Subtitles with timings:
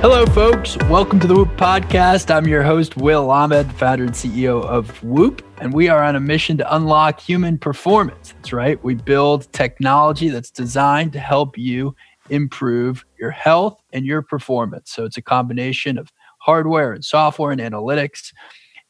[0.00, 0.76] Hello, folks.
[0.84, 2.32] Welcome to the Whoop Podcast.
[2.32, 6.20] I'm your host, Will Ahmed, founder and CEO of Whoop, and we are on a
[6.20, 8.32] mission to unlock human performance.
[8.34, 8.82] That's right.
[8.84, 11.96] We build technology that's designed to help you
[12.30, 14.92] improve your health and your performance.
[14.92, 18.32] So it's a combination of hardware and software and analytics,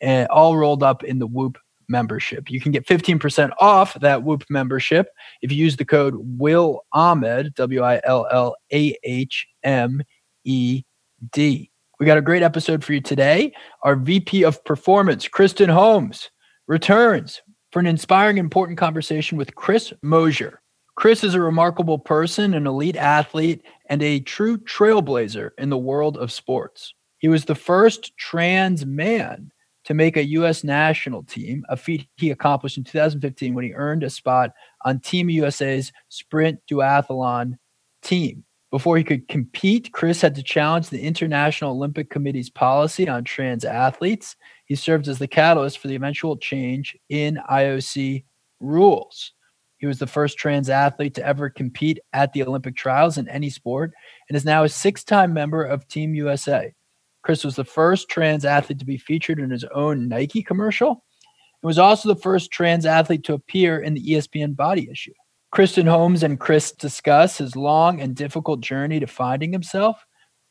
[0.02, 1.56] and all rolled up in the Whoop
[1.88, 2.50] membership.
[2.50, 5.08] You can get 15% off that Whoop membership
[5.40, 10.02] if you use the code Will Ahmed, W I L L A H M
[10.44, 10.82] E
[11.32, 11.70] D.
[11.98, 13.52] We got a great episode for you today.
[13.82, 16.30] Our VP of Performance, Kristen Holmes,
[16.66, 20.60] returns for an inspiring, important conversation with Chris Mosier.
[20.94, 26.16] Chris is a remarkable person, an elite athlete, and a true trailblazer in the world
[26.16, 26.94] of sports.
[27.18, 29.52] He was the first trans man
[29.84, 30.64] to make a U.S.
[30.64, 34.50] national team, a feat he accomplished in 2015 when he earned a spot
[34.84, 37.58] on Team USA's sprint duathlon
[38.02, 38.44] team.
[38.70, 43.64] Before he could compete, Chris had to challenge the International Olympic Committee's policy on trans
[43.64, 44.36] athletes.
[44.66, 48.24] He served as the catalyst for the eventual change in IOC
[48.60, 49.32] rules.
[49.78, 53.48] He was the first trans athlete to ever compete at the Olympic trials in any
[53.48, 53.92] sport
[54.28, 56.74] and is now a six time member of Team USA.
[57.22, 61.66] Chris was the first trans athlete to be featured in his own Nike commercial and
[61.66, 65.12] was also the first trans athlete to appear in the ESPN body issue.
[65.50, 70.04] Kristen Holmes and Chris discuss his long and difficult journey to finding himself,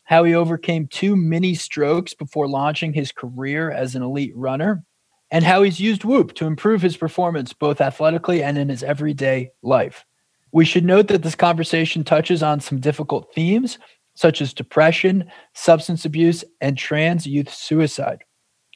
[0.05, 4.83] how he overcame two mini strokes before launching his career as an elite runner,
[5.29, 9.51] and how he's used Whoop to improve his performance both athletically and in his everyday
[9.61, 10.03] life.
[10.51, 13.77] We should note that this conversation touches on some difficult themes,
[14.15, 18.23] such as depression, substance abuse, and trans youth suicide.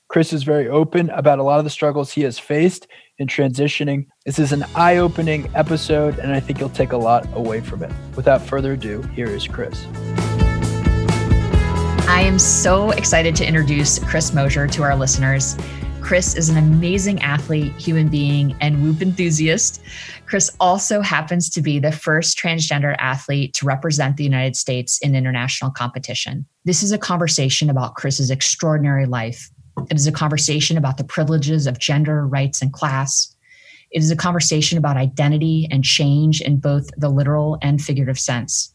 [0.07, 2.85] Chris is very open about a lot of the struggles he has faced
[3.21, 4.07] in transitioning.
[4.25, 7.83] This is an eye opening episode, and I think you'll take a lot away from
[7.83, 7.91] it.
[8.15, 9.85] Without further ado, here is Chris.
[12.07, 15.55] I am so excited to introduce Chris Mosier to our listeners.
[16.01, 19.81] Chris is an amazing athlete, human being, and whoop enthusiast.
[20.25, 25.15] Chris also happens to be the first transgender athlete to represent the United States in
[25.15, 26.45] international competition.
[26.65, 29.49] This is a conversation about Chris's extraordinary life,
[29.89, 33.35] it is a conversation about the privileges of gender, rights, and class.
[33.91, 38.73] It is a conversation about identity and change in both the literal and figurative sense.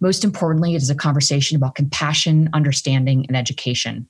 [0.00, 4.08] Most importantly, it is a conversation about compassion, understanding, and education.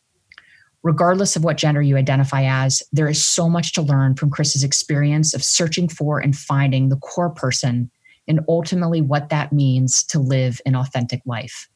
[0.82, 4.64] Regardless of what gender you identify as, there is so much to learn from Chris's
[4.64, 7.90] experience of searching for and finding the core person
[8.26, 11.68] and ultimately what that means to live an authentic life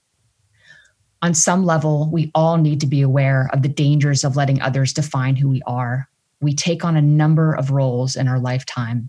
[1.23, 4.93] on some level, we all need to be aware of the dangers of letting others
[4.93, 6.09] define who we are.
[6.41, 9.09] We take on a number of roles in our lifetime,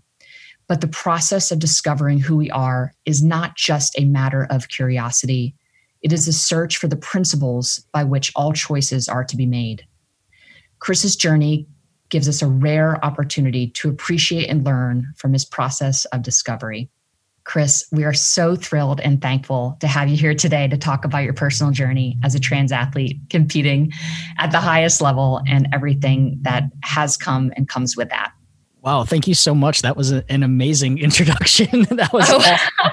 [0.66, 5.54] but the process of discovering who we are is not just a matter of curiosity.
[6.02, 9.84] It is a search for the principles by which all choices are to be made.
[10.78, 11.66] Chris's journey
[12.08, 16.88] gives us a rare opportunity to appreciate and learn from his process of discovery.
[17.48, 21.24] Chris, we are so thrilled and thankful to have you here today to talk about
[21.24, 23.90] your personal journey as a trans athlete competing
[24.36, 28.32] at the highest level and everything that has come and comes with that.
[28.82, 29.80] Wow, thank you so much.
[29.80, 31.84] That was an amazing introduction.
[31.90, 32.38] that was oh.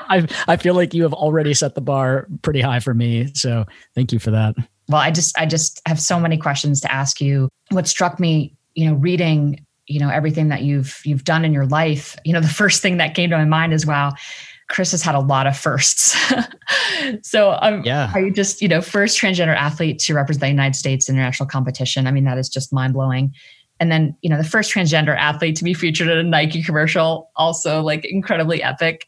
[0.09, 3.31] I I feel like you have already set the bar pretty high for me.
[3.33, 4.55] So, thank you for that.
[4.87, 7.49] Well, I just I just have so many questions to ask you.
[7.71, 11.65] What struck me, you know, reading you know everything that you've you've done in your
[11.65, 14.13] life you know the first thing that came to my mind is wow
[14.67, 16.15] chris has had a lot of firsts.
[17.21, 18.11] So um, yeah.
[18.15, 21.47] are you just you know first transgender athlete to represent the united states in international
[21.47, 22.07] competition?
[22.07, 23.33] I mean that is just mind-blowing.
[23.79, 27.29] And then you know the first transgender athlete to be featured in a nike commercial
[27.35, 29.05] also like incredibly epic.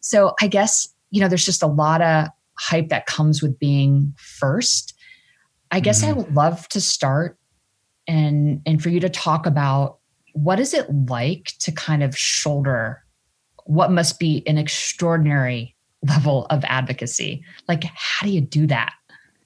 [0.00, 2.28] So i guess you know there's just a lot of
[2.58, 4.94] hype that comes with being first.
[5.70, 6.10] I guess mm-hmm.
[6.10, 7.38] i would love to start
[8.06, 9.97] and and for you to talk about
[10.42, 13.02] what is it like to kind of shoulder
[13.64, 17.44] what must be an extraordinary level of advocacy?
[17.68, 18.94] Like, how do you do that?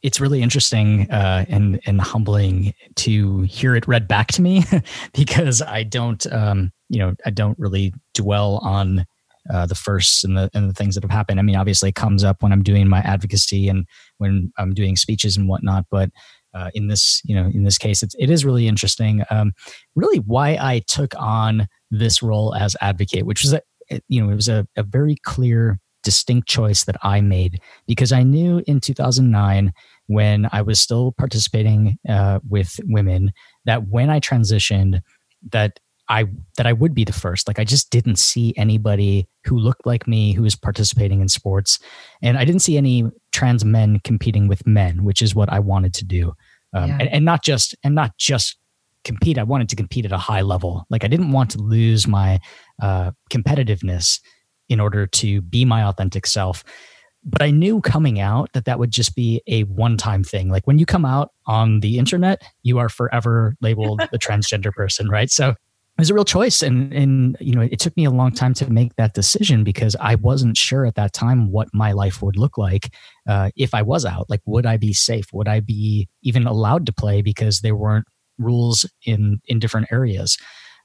[0.02, 4.64] It's really interesting uh, and and humbling to hear it read back to me
[5.14, 9.06] because I don't, um, you know, I don't really dwell on
[9.52, 11.38] uh, the firsts and the and the things that have happened.
[11.40, 13.87] I mean, obviously, it comes up when I'm doing my advocacy and
[14.19, 15.87] when I'm doing speeches and whatnot.
[15.90, 16.11] But
[16.54, 19.52] uh, in this you know in this case it's, it is really interesting um,
[19.94, 23.62] really why i took on this role as advocate which was a
[24.08, 28.22] you know it was a, a very clear distinct choice that i made because i
[28.22, 29.72] knew in 2009
[30.06, 33.32] when i was still participating uh, with women
[33.64, 35.00] that when i transitioned
[35.50, 35.78] that
[36.12, 36.26] I
[36.59, 37.49] that I would be the first.
[37.49, 41.79] Like I just didn't see anybody who looked like me who was participating in sports,
[42.20, 45.94] and I didn't see any trans men competing with men, which is what I wanted
[45.94, 46.35] to do,
[46.75, 46.99] um, yeah.
[47.00, 48.59] and, and not just and not just
[49.05, 49.38] compete.
[49.38, 50.85] I wanted to compete at a high level.
[50.91, 52.41] Like I didn't want to lose my
[52.82, 54.20] uh, competitiveness
[54.69, 56.62] in order to be my authentic self.
[57.25, 60.50] But I knew coming out that that would just be a one time thing.
[60.50, 65.08] Like when you come out on the internet, you are forever labeled a transgender person,
[65.08, 65.31] right?
[65.31, 65.55] So
[66.02, 66.62] was a real choice.
[66.62, 69.94] And and you know it took me a long time to make that decision because
[70.00, 72.93] i wasn't sure at that time what my life would look like
[73.28, 74.26] uh, if i was out.
[74.28, 75.26] Like would i be safe?
[75.32, 78.06] Would i be even allowed to play because there weren't
[78.38, 80.37] rules in in different areas?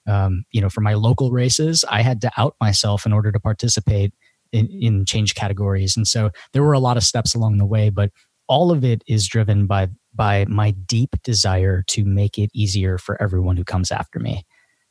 [0.07, 3.41] Um, you know for my local races i had to out myself in order to
[3.41, 4.13] participate
[4.53, 5.97] in, in change categories.
[5.97, 8.11] And so there were a lot of steps along the way but
[8.47, 13.21] all of it is driven by by my deep desire to make it easier for
[13.21, 14.45] everyone who comes after me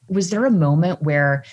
[0.08, 1.44] was there a moment where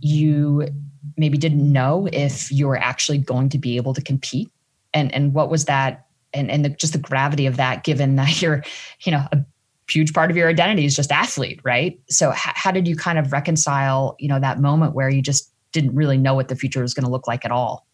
[0.00, 0.68] you
[1.16, 4.50] maybe didn't know if you were actually going to be able to compete?
[4.92, 8.42] And and what was that and and the, just the gravity of that given that
[8.42, 8.64] you're
[9.04, 9.44] you know a
[9.88, 11.98] huge part of your identity is just athlete right?
[12.08, 15.52] So h- how did you kind of reconcile you know that moment where you just
[15.72, 17.86] didn't really know what the future was going to look like at all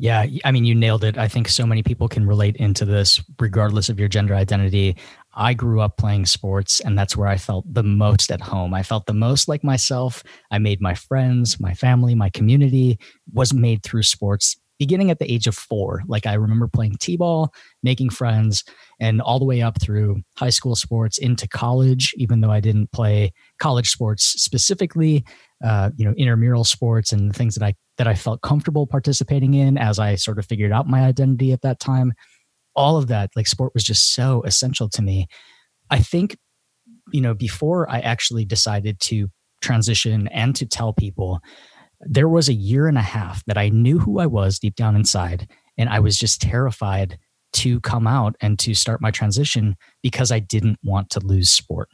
[0.00, 1.18] yeah, I mean, you nailed it.
[1.18, 4.96] I think so many people can relate into this, regardless of your gender identity.
[5.34, 8.72] I grew up playing sports, and that's where I felt the most at home.
[8.72, 10.22] I felt the most like myself.
[10.50, 12.98] I made my friends, my family, my community
[13.34, 16.02] was made through sports beginning at the age of four.
[16.08, 18.64] Like I remember playing t ball, making friends,
[18.98, 22.90] and all the way up through high school sports into college, even though I didn't
[22.90, 25.26] play college sports specifically,
[25.64, 29.76] uh, you know, intramural sports and things that I that I felt comfortable participating in
[29.76, 32.12] as I sort of figured out my identity at that time.
[32.74, 35.26] All of that, like sport was just so essential to me.
[35.90, 36.38] I think,
[37.12, 39.28] you know, before I actually decided to
[39.60, 41.40] transition and to tell people
[42.00, 44.96] there was a year and a half that I knew who I was deep down
[44.96, 45.50] inside.
[45.76, 47.18] And I was just terrified
[47.52, 51.88] to come out and to start my transition because I didn't want to lose sport.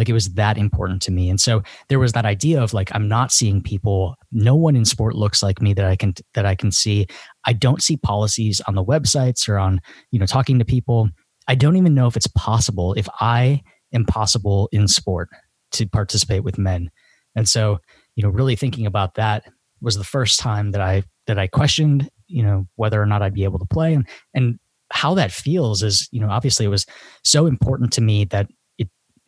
[0.00, 1.30] Like it was that important to me.
[1.30, 4.84] And so there was that idea of like, I'm not seeing people, no one in
[4.84, 7.06] sport looks like me that I can, that I can see.
[7.46, 9.80] I don't see policies on the websites or on,
[10.10, 11.08] you know, talking to people.
[11.46, 13.62] I don't even know if it's possible if I
[13.92, 15.28] am possible in sport
[15.72, 16.90] to participate with men.
[17.36, 17.78] And so
[18.20, 19.44] you know, really thinking about that
[19.80, 23.32] was the first time that I that I questioned, you know, whether or not I'd
[23.32, 24.58] be able to play and and
[24.92, 26.84] how that feels is, you know, obviously it was
[27.24, 28.48] so important to me that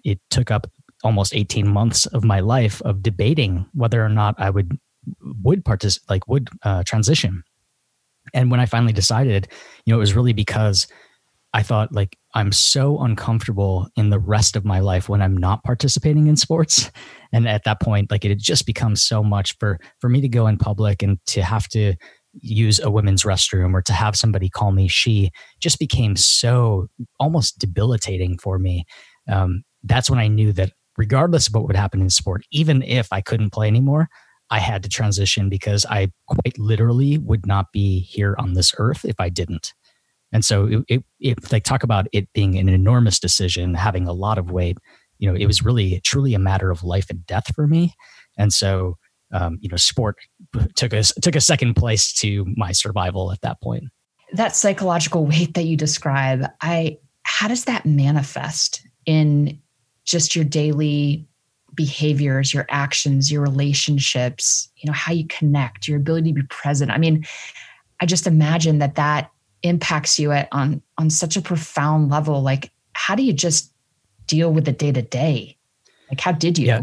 [0.04, 0.66] it took up
[1.04, 4.78] almost 18 months of my life of debating whether or not I would
[5.42, 7.42] would participate like would uh, transition.
[8.34, 9.48] And when I finally decided,
[9.84, 10.86] you know, it was really because
[11.54, 15.64] I thought like I'm so uncomfortable in the rest of my life when I'm not
[15.64, 16.90] participating in sports.
[17.32, 20.28] And at that point, like it had just become so much for for me to
[20.28, 21.94] go in public and to have to
[22.34, 26.86] use a women's restroom or to have somebody call me she just became so
[27.20, 28.84] almost debilitating for me.
[29.28, 33.08] Um, that's when I knew that regardless of what would happen in sport, even if
[33.12, 34.08] I couldn't play anymore,
[34.50, 39.04] I had to transition because I quite literally would not be here on this earth
[39.04, 39.72] if I didn't.
[40.30, 44.12] And so it, it, it, they talk about it being an enormous decision, having a
[44.12, 44.78] lot of weight.
[45.18, 47.94] You know, it was really truly a matter of life and death for me.
[48.38, 48.98] And so,
[49.32, 50.16] um, you know, sport
[50.76, 53.84] took us took a second place to my survival at that point.
[54.32, 59.61] That psychological weight that you describe, I how does that manifest in
[60.04, 61.26] just your daily
[61.74, 66.90] behaviors, your actions, your relationships, you know, how you connect, your ability to be present.
[66.90, 67.24] I mean,
[68.00, 69.30] I just imagine that that
[69.62, 73.72] impacts you at on on such a profound level like how do you just
[74.26, 75.56] deal with the day to day
[76.10, 76.82] like how did you yeah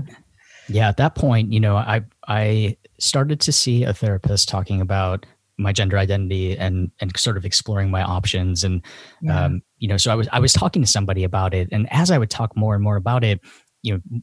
[0.67, 5.25] yeah at that point you know i i started to see a therapist talking about
[5.57, 8.81] my gender identity and and sort of exploring my options and
[9.21, 9.45] yeah.
[9.45, 12.11] um you know so i was i was talking to somebody about it and as
[12.11, 13.39] i would talk more and more about it
[13.81, 14.21] you know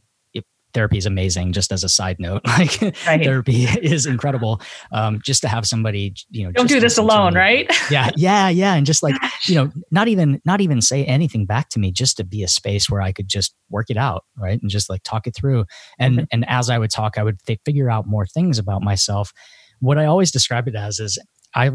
[0.77, 3.23] therapy is amazing just as a side note like right.
[3.23, 4.61] therapy is incredible.
[4.93, 7.67] Um, just to have somebody you know don't do this alone right?
[7.91, 11.71] Yeah yeah yeah and just like you know not even not even say anything back
[11.71, 14.61] to me just to be a space where i could just work it out right
[14.61, 15.65] and just like talk it through.
[15.99, 16.25] And mm-hmm.
[16.31, 19.33] and as i would talk i would figure out more things about myself.
[19.81, 21.19] What i always describe it as is
[21.55, 21.71] i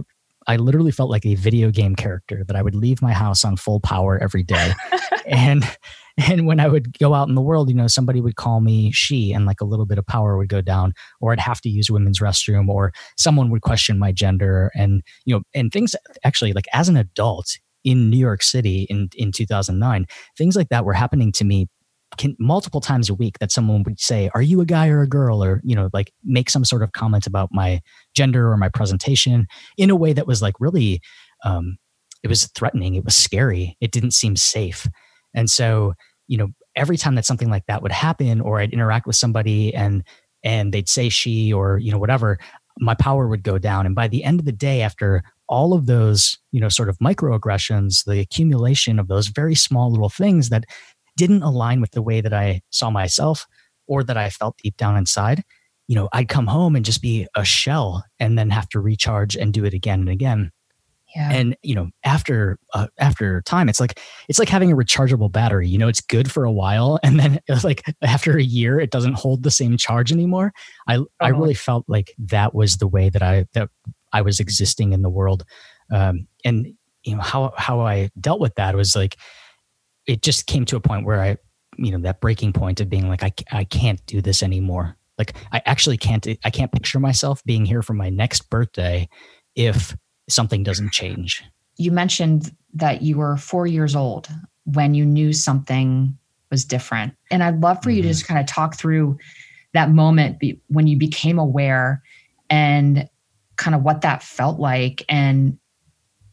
[0.47, 3.57] I literally felt like a video game character that I would leave my house on
[3.57, 4.73] full power every day.
[5.27, 5.63] and
[6.17, 8.91] and when I would go out in the world, you know, somebody would call me
[8.91, 11.69] she and like a little bit of power would go down, or I'd have to
[11.69, 14.71] use a women's restroom, or someone would question my gender.
[14.75, 19.09] And, you know, and things actually like as an adult in New York City in,
[19.15, 20.05] in 2009,
[20.37, 21.67] things like that were happening to me
[22.17, 25.07] can, multiple times a week that someone would say, "Are you a guy or a
[25.07, 27.81] girl?" or you know, like make some sort of comment about my
[28.15, 31.01] gender or my presentation in a way that was like really,
[31.45, 31.77] um,
[32.23, 32.95] it was threatening.
[32.95, 33.77] It was scary.
[33.81, 34.87] It didn't seem safe,
[35.33, 35.93] and so
[36.27, 39.73] you know, every time that something like that would happen, or I'd interact with somebody
[39.73, 40.03] and
[40.43, 42.39] and they'd say she or you know whatever,
[42.79, 43.85] my power would go down.
[43.85, 46.97] And by the end of the day, after all of those, you know, sort of
[46.99, 50.63] microaggressions, the accumulation of those very small little things that
[51.21, 53.45] didn't align with the way that I saw myself
[53.85, 55.43] or that I felt deep down inside,
[55.87, 59.35] you know, I'd come home and just be a shell and then have to recharge
[59.35, 60.51] and do it again and again.
[61.15, 61.29] Yeah.
[61.29, 63.99] And you know, after uh, after time, it's like
[64.29, 65.67] it's like having a rechargeable battery.
[65.67, 68.89] You know, it's good for a while, and then it's like after a year, it
[68.89, 70.53] doesn't hold the same charge anymore.
[70.87, 71.05] I uh-huh.
[71.19, 73.69] I really felt like that was the way that I that
[74.11, 75.43] I was existing in the world,
[75.91, 76.73] um, and
[77.03, 79.17] you know how how I dealt with that was like
[80.11, 81.37] it just came to a point where I
[81.77, 84.97] you know that breaking point of being like I I can't do this anymore.
[85.17, 89.07] Like I actually can't I can't picture myself being here for my next birthday
[89.55, 89.95] if
[90.29, 91.43] something doesn't change.
[91.77, 94.27] You mentioned that you were four years old
[94.65, 96.17] when you knew something
[96.49, 97.15] was different.
[97.31, 97.97] And I'd love for mm-hmm.
[97.97, 98.13] you to mm-hmm.
[98.13, 99.17] just kind of talk through
[99.73, 102.03] that moment be, when you became aware
[102.49, 103.09] and
[103.55, 105.57] kind of what that felt like and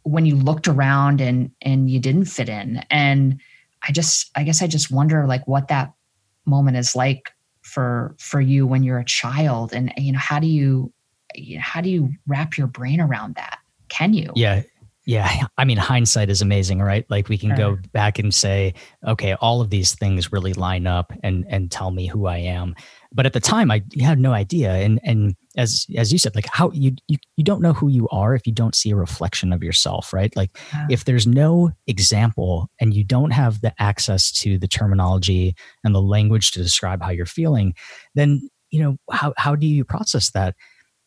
[0.02, 3.40] when you looked around and and you didn't fit in and
[3.86, 5.92] i just i guess i just wonder like what that
[6.46, 7.30] moment is like
[7.62, 10.92] for for you when you're a child and you know how do you
[11.58, 13.58] how do you wrap your brain around that
[13.88, 14.32] can you?
[14.34, 14.62] Yeah.
[15.04, 15.46] Yeah.
[15.56, 17.06] I mean, hindsight is amazing, right?
[17.08, 18.74] Like we can go back and say,
[19.06, 22.74] okay, all of these things really line up and and tell me who I am.
[23.12, 24.72] But at the time I had no idea.
[24.74, 28.08] And and as as you said, like how you you, you don't know who you
[28.10, 30.34] are if you don't see a reflection of yourself, right?
[30.36, 30.86] Like yeah.
[30.90, 36.02] if there's no example and you don't have the access to the terminology and the
[36.02, 37.74] language to describe how you're feeling,
[38.14, 40.54] then you know, how how do you process that?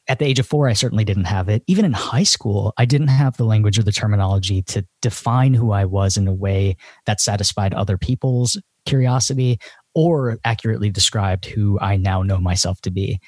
[0.07, 1.63] at the age of four, I certainly didn't have it.
[1.67, 5.71] Even in high school, I didn't have the language or the terminology to define who
[5.71, 9.59] I was in a way that satisfied other people's curiosity
[9.93, 13.19] or accurately described who I now know myself to be.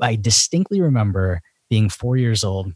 [0.00, 1.40] I distinctly remember
[1.70, 2.72] being four years old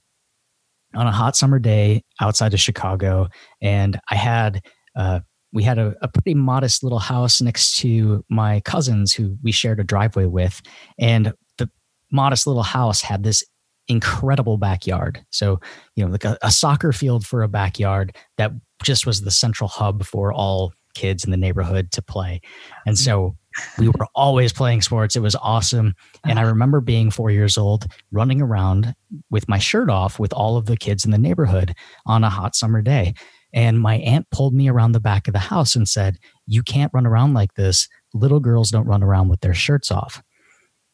[0.95, 3.29] on a hot summer day outside of Chicago,
[3.61, 4.63] and I had
[4.97, 5.21] uh,
[5.53, 9.81] we had a, a, pretty modest little house next to my cousins who we shared
[9.81, 10.61] a driveway with,
[10.99, 11.71] and the
[12.11, 13.45] modest little house had this
[13.89, 15.25] incredible backyard.
[15.31, 15.61] So,
[15.97, 18.53] you know, like a, a, soccer field for a backyard that
[18.83, 22.41] just was the central hub for all kids in the neighborhood to play.
[22.87, 23.05] And mm-hmm.
[23.05, 23.37] so
[23.79, 25.17] we were always playing sports.
[25.17, 25.95] It was awesome.
[26.25, 26.53] And I uh-huh.
[26.53, 28.95] remember being four years old, running around
[29.31, 31.75] with my shirt off with all of the kids in the neighborhood
[32.07, 33.15] on a hot summer day.
[33.53, 36.93] And my aunt pulled me around the back of the house and said, You can't
[36.93, 37.89] run around like this.
[38.13, 40.23] Little girls don't run around with their shirts off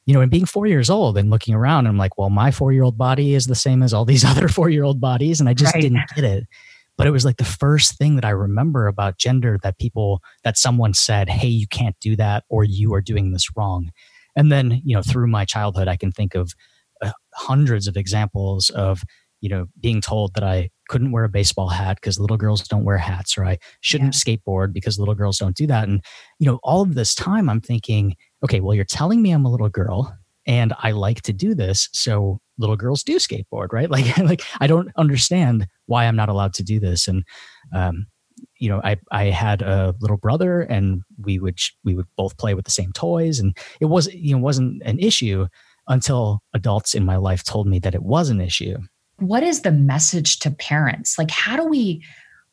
[0.07, 2.73] you know, and being four years old and looking around, I'm like, well, my four
[2.73, 5.41] year old body is the same as all these other four year old bodies.
[5.41, 5.81] And I just right.
[5.81, 6.45] didn't get it.
[6.97, 10.57] But it was like the first thing that I remember about gender that people, that
[10.57, 13.91] someone said, hey, you can't do that or you are doing this wrong.
[14.37, 16.53] And then, you know, through my childhood, I can think of
[17.03, 19.03] uh, hundreds of examples of,
[19.41, 22.85] you know, being told that I couldn't wear a baseball hat because little girls don't
[22.85, 24.37] wear hats or I shouldn't yeah.
[24.37, 25.89] skateboard because little girls don't do that.
[25.89, 26.05] And,
[26.39, 29.51] you know, all of this time I'm thinking, okay, well, you're telling me I'm a
[29.51, 31.89] little girl and I like to do this.
[31.93, 33.91] So little girls do skateboard, right?
[33.95, 37.07] Like, like I don't understand why I'm not allowed to do this.
[37.07, 37.25] And,
[37.73, 38.07] um,
[38.59, 42.55] you know, I, I had a little brother and we would, we would both play
[42.55, 45.47] with the same toys and it was, you know, wasn't an issue
[45.87, 48.77] until adults in my life told me that it was an issue.
[49.19, 51.19] What is the message to parents?
[51.19, 52.03] Like, how do we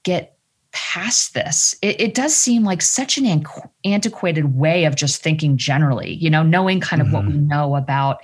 [0.04, 0.38] get
[0.74, 3.44] past this it, it, does seem like such an
[3.84, 7.16] antiquated way of just thinking generally you know knowing kind of mm-hmm.
[7.16, 7.48] what we mm-hmm.
[7.48, 8.22] know about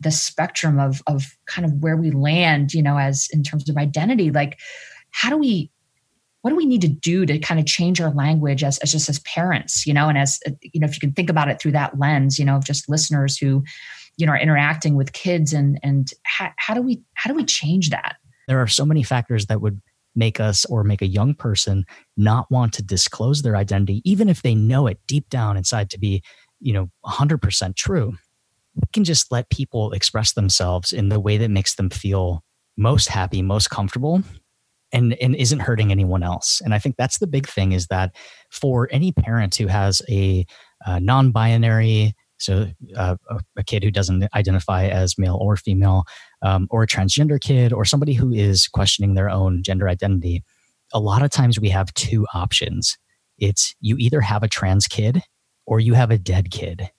[0.00, 3.76] the spectrum of of kind of where we land you know as in terms of
[3.76, 4.58] identity like
[5.10, 5.70] how do we
[6.42, 9.08] what do we need to do to kind of change our language as, as just
[9.08, 11.60] as parents you know and as uh, you know if you can think about it
[11.60, 13.62] through that lens you know of just listeners who
[14.16, 17.44] you know are interacting with kids and and how, how do we how do we
[17.44, 19.80] change that there are so many factors that would
[20.14, 21.84] make us or make a young person
[22.16, 25.98] not want to disclose their identity, even if they know it deep down inside to
[25.98, 26.22] be,
[26.60, 28.16] you know, 100% true.
[28.74, 32.42] We can just let people express themselves in the way that makes them feel
[32.76, 34.22] most happy, most comfortable,
[34.92, 36.60] and, and isn't hurting anyone else.
[36.64, 38.14] And I think that's the big thing is that
[38.50, 40.46] for any parent who has a,
[40.86, 42.66] a non binary, so
[42.96, 43.16] uh,
[43.56, 46.04] a kid who doesn't identify as male or female,
[46.42, 50.42] um, or a transgender kid, or somebody who is questioning their own gender identity,
[50.92, 52.98] a lot of times we have two options.
[53.38, 55.22] It's you either have a trans kid
[55.66, 56.90] or you have a dead kid.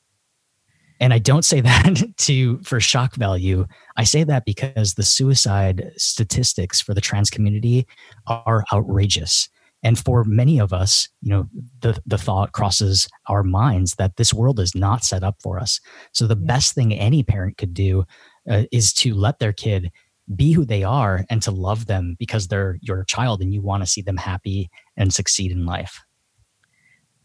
[1.00, 3.66] And I don't say that to for shock value.
[3.98, 7.88] I say that because the suicide statistics for the trans community
[8.28, 9.50] are outrageous.
[9.84, 11.48] And for many of us, you know,
[11.82, 15.80] the, the thought crosses our minds that this world is not set up for us.
[16.12, 18.04] So the best thing any parent could do
[18.50, 19.92] uh, is to let their kid
[20.36, 23.84] be who they are and to love them because they're your child and you want
[23.84, 26.02] to see them happy and succeed in life.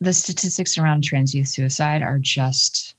[0.02, 2.94] The statistics around trans youth suicide are just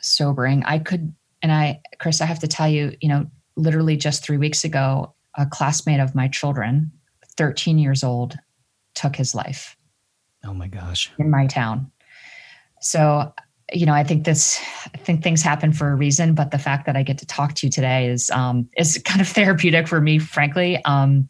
[0.00, 0.64] sobering.
[0.64, 3.26] I could, and I, Chris, I have to tell you, you know,
[3.56, 6.90] literally just three weeks ago, a classmate of my children,
[7.36, 8.36] 13 years old,
[8.94, 9.76] took his life.
[10.44, 11.12] Oh my gosh.
[11.18, 11.90] In my town.
[12.80, 13.32] So,
[13.72, 14.60] you know, I think this,
[14.94, 17.54] I think things happen for a reason, but the fact that I get to talk
[17.54, 20.82] to you today is, um, is kind of therapeutic for me, frankly.
[20.84, 21.28] Um,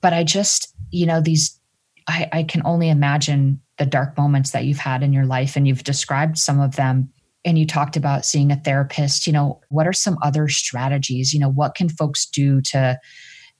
[0.00, 1.58] but I just, you know, these,
[2.06, 5.66] I, I can only imagine the dark moments that you've had in your life and
[5.66, 7.10] you've described some of them
[7.44, 11.32] and you talked about seeing a therapist you know what are some other strategies?
[11.32, 12.98] You know what can folks do to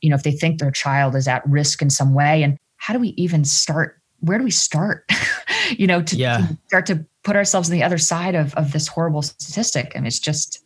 [0.01, 2.43] you know if they think their child is at risk in some way?
[2.43, 5.05] And how do we even start where do we start?
[5.71, 6.39] You know to, yeah.
[6.39, 9.93] to, start to put ourselves on the other side of, of this horrible statistic.
[9.95, 10.65] And it's just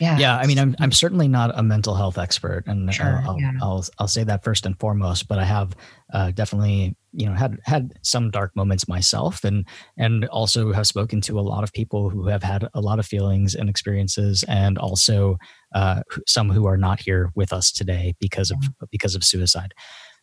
[0.00, 0.18] yeah.
[0.18, 3.52] Yeah i mean i'm, I'm certainly not a mental health expert and sure, I'll, yeah.
[3.62, 5.76] I'll, I'll say that first and foremost but i have
[6.12, 9.66] uh, definitely you know had had some dark moments myself and
[9.96, 13.06] and also have spoken to a lot of people who have had a lot of
[13.06, 15.36] feelings and experiences and also
[15.74, 18.58] uh, some who are not here with us today because of
[18.90, 19.72] because of suicide.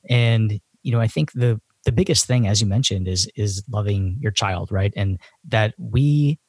[0.10, 4.18] And you know i think the the biggest thing as you mentioned is is loving
[4.20, 4.94] your child right?
[4.96, 6.40] And that we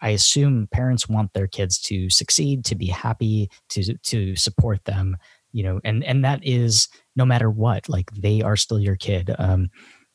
[0.00, 5.16] i assume parents want their kids to succeed to be happy to to support them
[5.56, 6.86] you know and and that is
[7.16, 9.68] no matter what like they are still your kid um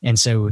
[0.04, 0.52] and so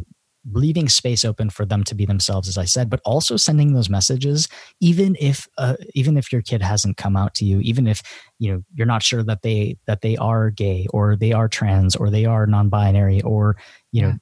[0.54, 3.90] leaving space open for them to be themselves as i said but also sending those
[3.90, 4.48] messages
[4.82, 8.02] even if uh, even if your kid hasn't come out to you even if
[8.40, 11.96] you know you're not sure that they that they are gay or they are trans
[11.96, 13.58] or they are non-binary or
[13.92, 14.14] you know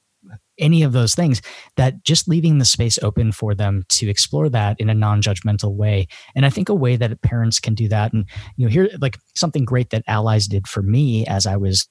[0.60, 1.42] any of those things
[1.76, 6.08] that just leaving the space open for them to explore that in a non-judgmental way
[6.36, 9.18] and i think a way that parents can do that and you know here like
[9.36, 11.88] something great that allies did for me as i was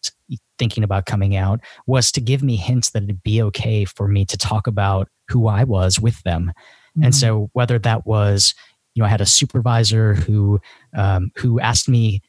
[0.59, 4.25] thinking about coming out was to give me hints that it'd be okay for me
[4.25, 6.53] to talk about who i was with them
[6.97, 7.05] mm-hmm.
[7.05, 8.55] and so whether that was
[8.95, 10.61] you know i had a supervisor who
[10.97, 12.21] um, who asked me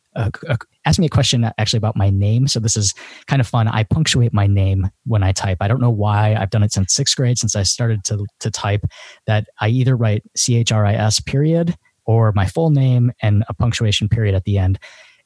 [0.88, 2.47] asked me a question actually about my name.
[2.47, 2.93] So this is
[3.28, 3.67] kind of fun.
[3.67, 5.58] I punctuate my name when I type.
[5.62, 6.36] I don't know why.
[6.36, 8.86] I've done it since sixth grade, since I started to to type.
[9.26, 13.43] That I either write C H R I S period or my full name and
[13.50, 14.80] a punctuation period at the end.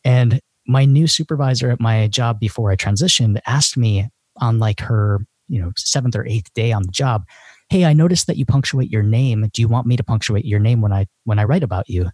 [0.03, 5.19] And my new supervisor at my job before I transitioned asked me on like her
[5.47, 7.25] you know seventh or eighth day on the job
[7.69, 10.59] hey i noticed that you punctuate your name do you want me to punctuate your
[10.59, 12.09] name when i when i write about you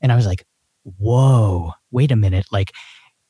[0.00, 0.44] and i was like
[0.98, 2.46] whoa, wait a minute.
[2.50, 2.72] Like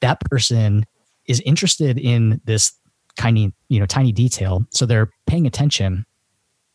[0.00, 0.84] that person
[1.26, 2.72] is interested in this
[3.18, 4.64] tiny, you know, tiny detail.
[4.70, 6.04] So they're paying attention.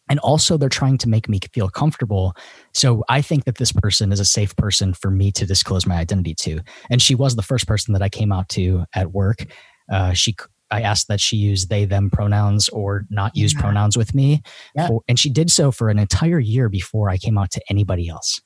[0.09, 2.35] And also they're trying to make me feel comfortable.
[2.73, 5.95] So I think that this person is a safe person for me to disclose my
[5.95, 6.59] identity to.
[6.89, 9.45] And she was the first person that I came out to at work.
[9.91, 10.35] Uh, she
[10.71, 13.61] I asked that she use they them pronouns or not use yeah.
[13.61, 14.41] pronouns with me.
[14.75, 14.87] Yeah.
[14.87, 18.09] For, and she did so for an entire year before I came out to anybody
[18.09, 18.41] else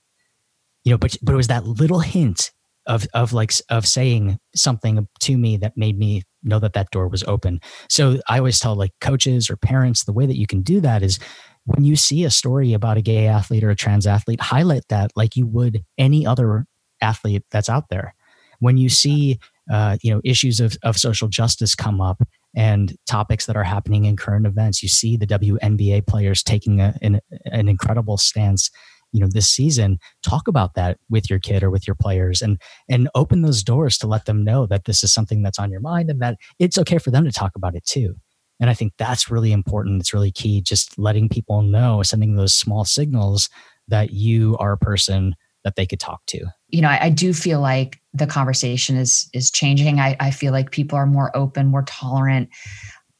[0.87, 2.51] you know, but but it was that little hint
[2.85, 7.09] of of like of saying something to me that made me know that that door
[7.09, 7.59] was open.
[7.89, 11.03] So I always tell like coaches or parents the way that you can do that
[11.03, 11.19] is
[11.65, 15.11] when you see a story about a gay athlete or a trans athlete, highlight that
[15.17, 16.65] like you would any other
[17.01, 18.15] athlete that's out there.
[18.59, 22.23] When you see uh, you know issues of, of social justice come up
[22.55, 26.95] and topics that are happening in current events, you see the WNBA players taking a,
[27.01, 28.71] an, an incredible stance
[29.17, 32.61] you know this season talk about that with your kid or with your players and
[32.87, 35.79] and open those doors to let them know that this is something that's on your
[35.79, 38.15] mind and that it's okay for them to talk about it too.
[38.59, 40.01] And i think that's really important.
[40.01, 43.49] It's really key just letting people know sending those small signals
[43.87, 46.45] that you are a person that they could talk to.
[46.69, 49.99] You know I, I do feel like the conversation is is changing.
[49.99, 52.49] I, I feel like people are more open more tolerant.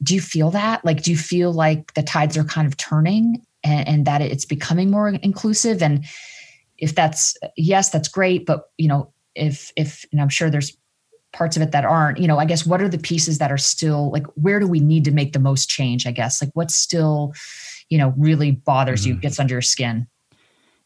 [0.00, 0.84] Do you feel that?
[0.84, 4.44] Like do you feel like the tides are kind of turning and, and that it's
[4.44, 6.04] becoming more inclusive and
[6.78, 10.76] if that's yes that's great but you know if if and i'm sure there's
[11.32, 13.58] parts of it that aren't you know i guess what are the pieces that are
[13.58, 16.70] still like where do we need to make the most change i guess like what
[16.70, 17.32] still
[17.88, 19.14] you know really bothers mm-hmm.
[19.14, 20.06] you gets under your skin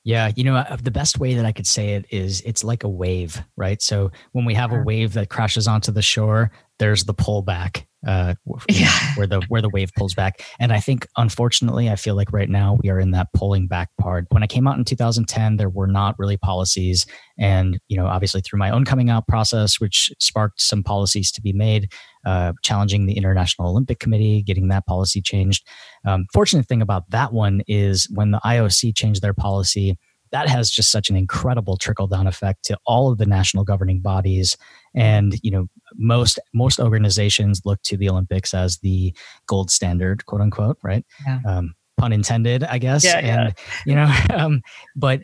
[0.04, 2.82] yeah, you know, uh, the best way that I could say it is it's like
[2.82, 3.80] a wave, right?
[3.80, 6.50] So when we have a wave that crashes onto the shore,
[6.82, 8.34] there's the pullback uh,
[8.68, 8.90] yeah.
[9.14, 10.42] where the where the wave pulls back.
[10.58, 13.90] And I think, unfortunately, I feel like right now we are in that pulling back
[14.00, 14.26] part.
[14.30, 17.06] When I came out in 2010, there were not really policies,
[17.38, 21.40] and you know, obviously through my own coming out process, which sparked some policies to
[21.40, 21.92] be made,
[22.26, 25.64] uh, challenging the International Olympic Committee, getting that policy changed.
[26.04, 29.96] Um, fortunate thing about that one is when the IOC changed their policy
[30.32, 34.00] that has just such an incredible trickle down effect to all of the national governing
[34.00, 34.56] bodies
[34.94, 39.14] and you know most most organizations look to the olympics as the
[39.46, 41.38] gold standard quote unquote right yeah.
[41.46, 43.54] um, pun intended i guess yeah, and
[43.86, 43.86] yeah.
[43.86, 44.60] you know um,
[44.96, 45.20] but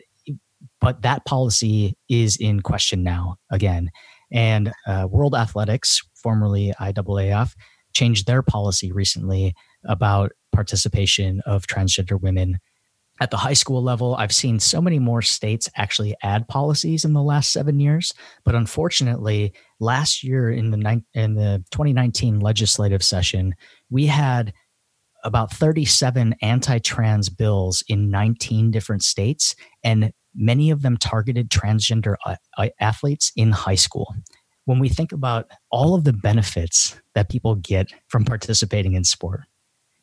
[0.79, 3.91] but that policy is in question now again
[4.31, 7.53] and uh, world athletics formerly iaaf
[7.93, 9.53] changed their policy recently
[9.85, 12.59] about participation of transgender women
[13.19, 17.13] at the high school level, I've seen so many more states actually add policies in
[17.13, 18.13] the last seven years.
[18.45, 23.55] But unfortunately, last year in the in the 2019 legislative session,
[23.89, 24.53] we had
[25.23, 32.35] about 37 anti-trans bills in 19 different states, and many of them targeted transgender uh,
[32.57, 34.13] uh, athletes in high school.
[34.63, 39.41] When we think about all of the benefits that people get from participating in sport,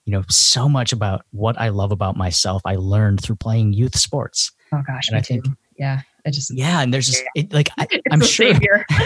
[0.06, 3.96] you know, so much about what I love about myself I learned through playing youth
[3.96, 4.52] sports.
[4.72, 5.44] Oh gosh, and I think
[5.78, 6.00] yeah.
[6.24, 8.52] I just yeah, and there's just it, like I, am sure,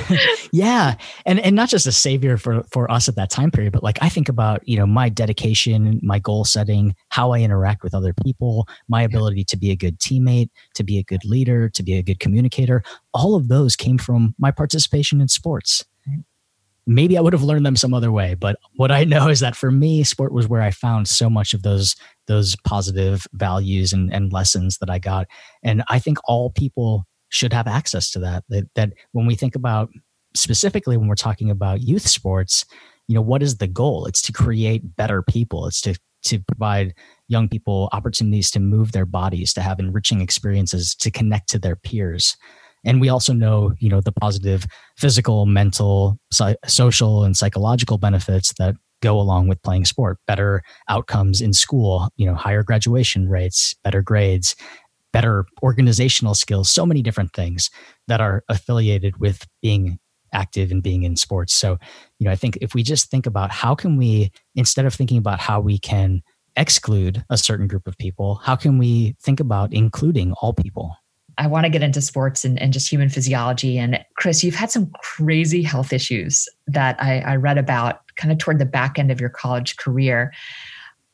[0.53, 0.95] yeah,
[1.27, 3.99] and and not just a savior for for us at that time period, but like
[4.01, 8.15] I think about you know my dedication, my goal setting, how I interact with other
[8.25, 11.95] people, my ability to be a good teammate, to be a good leader, to be
[11.95, 12.83] a good communicator.
[13.13, 15.85] All of those came from my participation in sports
[16.91, 18.35] maybe I would have learned them some other way.
[18.35, 21.55] But what I know is that for me, sport was where I found so much
[21.55, 21.95] of those
[22.27, 25.27] those positive values and, and lessons that I got.
[25.63, 28.45] And I think all people should have access to that.
[28.49, 29.89] That that when we think about
[30.35, 32.65] specifically when we're talking about youth sports,
[33.09, 34.07] you know, what is the goal?
[34.07, 35.67] It's to create better people.
[35.67, 36.93] It's to to provide
[37.29, 41.77] young people opportunities to move their bodies, to have enriching experiences, to connect to their
[41.77, 42.37] peers
[42.85, 44.67] and we also know you know the positive
[44.97, 46.19] physical mental
[46.67, 50.19] social and psychological benefits that go along with playing sport.
[50.27, 54.57] Better outcomes in school you know higher graduation rates better grades
[55.13, 57.71] better organizational skills so many different things
[58.07, 59.99] that are affiliated with being
[60.33, 61.55] active and being in sports.
[61.55, 61.79] So
[62.19, 65.19] you know i think if we just think about how can we instead of thinking
[65.19, 66.23] about how we can
[66.57, 70.97] exclude a certain group of people how can we think about including all people
[71.41, 73.79] I want to get into sports and, and, just human physiology.
[73.79, 78.37] And Chris, you've had some crazy health issues that I, I read about kind of
[78.37, 80.35] toward the back end of your college career.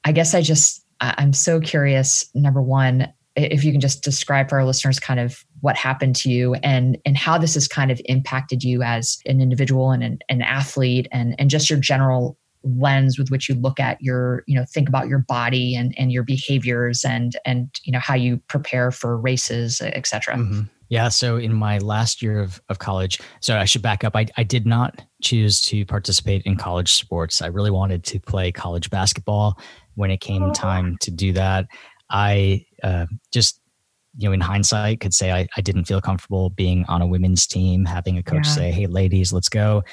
[0.04, 2.28] I guess I just, I'm so curious.
[2.34, 6.30] Number one, if you can just describe for our listeners kind of what happened to
[6.30, 10.18] you and and how this has kind of impacted you as an individual and an,
[10.28, 14.58] an athlete and and just your general lens with which you look at your you
[14.58, 18.38] know think about your body and and your behaviors and and you know how you
[18.48, 20.62] prepare for races etc mm-hmm.
[20.88, 24.26] yeah so in my last year of, of college so i should back up I,
[24.36, 28.90] I did not choose to participate in college sports i really wanted to play college
[28.90, 29.58] basketball
[29.94, 30.52] when it came oh.
[30.52, 31.66] time to do that
[32.10, 33.60] i uh, just
[34.18, 37.46] you know, in hindsight, could say I, I didn't feel comfortable being on a women's
[37.46, 38.54] team, having a coach yeah.
[38.54, 39.84] say, "Hey, ladies, let's go."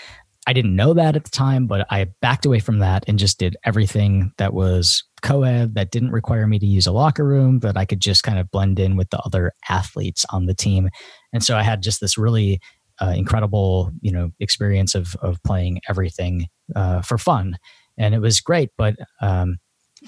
[0.45, 3.39] I didn't know that at the time, but I backed away from that and just
[3.39, 7.59] did everything that was co ed, that didn't require me to use a locker room,
[7.59, 10.89] that I could just kind of blend in with the other athletes on the team.
[11.31, 12.59] And so I had just this really
[13.01, 17.57] uh, incredible, you know, experience of, of playing everything uh, for fun.
[17.97, 19.57] And it was great, but, um,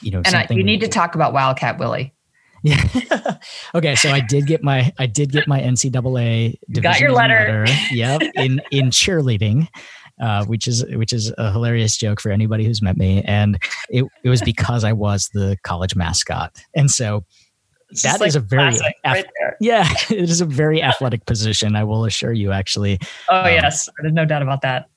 [0.01, 2.13] you know, and I, you need to talk about Wildcat Willie.
[2.65, 3.37] Yeah.
[3.75, 3.93] okay.
[3.93, 6.55] So I did get my I did get my NCAA.
[6.81, 7.63] Got your letter.
[7.63, 7.71] letter.
[7.91, 8.21] Yep.
[8.33, 9.67] In in cheerleading
[10.19, 13.21] uh, which is which is a hilarious joke for anybody who's met me.
[13.23, 17.25] And it, it was because I was the college mascot, and so
[18.03, 19.25] that like is a very right
[19.59, 21.75] yeah, it is a very athletic position.
[21.75, 22.99] I will assure you, actually.
[23.29, 24.89] Oh um, yes, there's no doubt about that.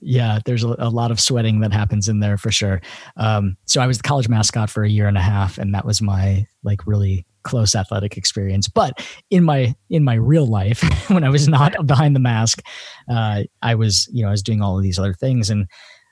[0.00, 2.82] Yeah, there's a, a, lot of sweating that happens in there for sure.
[3.16, 5.84] Um, so I was the college mascot for a year and a half, and that
[5.84, 8.68] was my like really close athletic experience.
[8.68, 12.60] But in my in my real life, when I was not behind the mask,
[13.08, 15.66] uh, I was you know I was doing all of these other things, and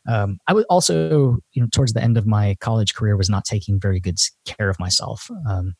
[0.08, 3.44] um, I was also you know towards the end of my college career was not
[3.44, 4.16] taking very good
[4.46, 5.28] care of myself.
[5.48, 5.74] Um,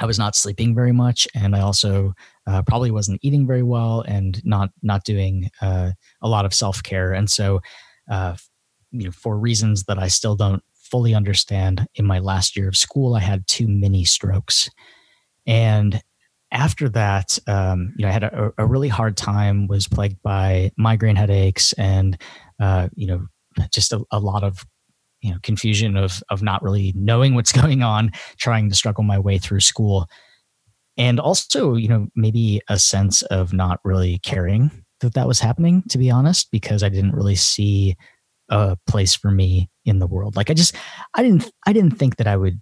[0.00, 2.14] I was not sleeping very much, and I also
[2.48, 6.82] uh, probably wasn't eating very well, and not not doing uh, a lot of self
[6.82, 7.12] care.
[7.12, 7.60] And so,
[8.10, 8.34] uh,
[8.90, 12.76] you know, for reasons that I still don't fully understand in my last year of
[12.76, 14.70] school, I had two mini strokes.
[15.46, 16.00] And
[16.52, 20.70] after that, um, you know, I had a, a, really hard time, was plagued by
[20.76, 22.16] migraine headaches and,
[22.60, 23.26] uh, you know,
[23.72, 24.64] just a, a, lot of,
[25.20, 29.18] you know, confusion of, of not really knowing what's going on, trying to struggle my
[29.18, 30.06] way through school.
[30.96, 34.70] And also, you know, maybe a sense of not really caring
[35.00, 37.96] that that was happening, to be honest, because I didn't really see
[38.48, 40.36] a place for me in the world.
[40.36, 40.74] Like I just,
[41.14, 42.60] I didn't, I didn't think that I would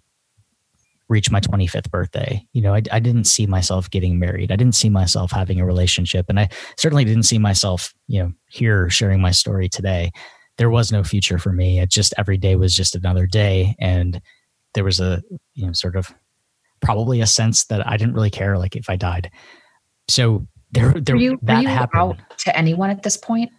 [1.09, 2.45] reach my 25th birthday.
[2.53, 4.51] You know, I, I didn't see myself getting married.
[4.51, 6.25] I didn't see myself having a relationship.
[6.29, 10.11] And I certainly didn't see myself, you know, here sharing my story today.
[10.57, 11.79] There was no future for me.
[11.79, 13.75] It just every day was just another day.
[13.79, 14.21] And
[14.73, 15.21] there was a,
[15.53, 16.13] you know, sort of
[16.81, 19.29] probably a sense that I didn't really care like if I died.
[20.09, 22.01] So there, there were you, that were you happened.
[22.01, 23.51] out to anyone at this point?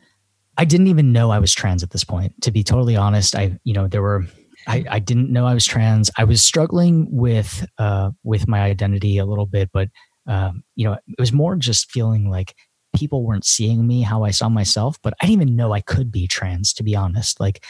[0.56, 2.40] I didn't even know I was trans at this point.
[2.42, 4.24] To be totally honest, I, you know, there were
[4.66, 6.10] I, I didn't know I was trans.
[6.16, 9.88] I was struggling with uh, with my identity a little bit, but
[10.26, 12.54] um, you know, it was more just feeling like
[12.96, 14.96] people weren't seeing me how I saw myself.
[15.02, 17.40] But I didn't even know I could be trans, to be honest.
[17.40, 17.64] Like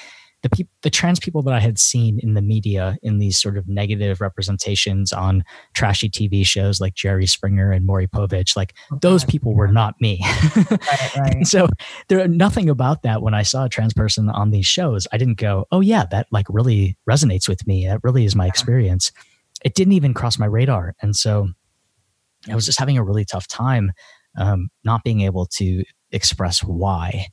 [0.45, 3.57] the people, the trans people that I had seen in the media in these sort
[3.57, 8.99] of negative representations on trashy TV shows like Jerry Springer and Maury Povich, like okay.
[9.01, 10.21] those people were not me.
[10.71, 11.47] right, right.
[11.47, 11.67] so
[12.09, 15.17] there are nothing about that when I saw a trans person on these shows, I
[15.17, 17.87] didn't go, "Oh yeah, that like really resonates with me.
[17.87, 19.13] That really is my experience."
[19.65, 21.49] It didn't even cross my radar, and so
[22.51, 23.93] I was just having a really tough time
[24.37, 27.29] um, not being able to express why.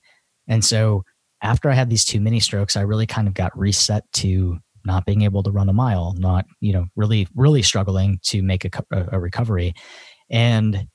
[0.47, 1.03] And so
[1.41, 5.05] after I had these two mini strokes, I really kind of got reset to not
[5.05, 8.83] being able to run a mile, not, you know, really, really struggling to make a,
[8.91, 9.73] a recovery.
[10.29, 10.87] And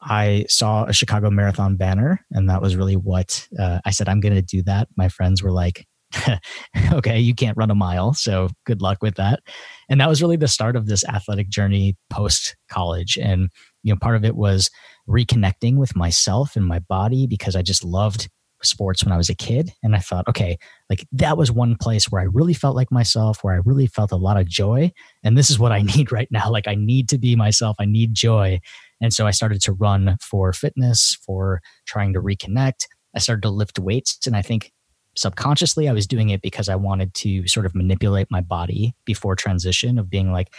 [0.00, 4.20] I saw a Chicago Marathon banner, and that was really what uh, I said, I'm
[4.20, 4.88] going to do that.
[4.96, 5.86] My friends were like,
[6.92, 8.12] okay, you can't run a mile.
[8.12, 9.40] So good luck with that.
[9.88, 13.18] And that was really the start of this athletic journey post college.
[13.20, 13.48] And,
[13.82, 14.70] you know, part of it was
[15.08, 18.28] reconnecting with myself and my body because I just loved
[18.64, 19.72] sports when I was a kid.
[19.82, 20.58] And I thought, okay,
[20.90, 24.12] like that was one place where I really felt like myself, where I really felt
[24.12, 24.92] a lot of joy.
[25.22, 26.50] And this is what I need right now.
[26.50, 28.60] Like I need to be myself, I need joy.
[29.00, 32.86] And so I started to run for fitness, for trying to reconnect.
[33.14, 34.26] I started to lift weights.
[34.26, 34.72] And I think
[35.16, 39.36] subconsciously I was doing it because I wanted to sort of manipulate my body before
[39.36, 40.52] transition of being like,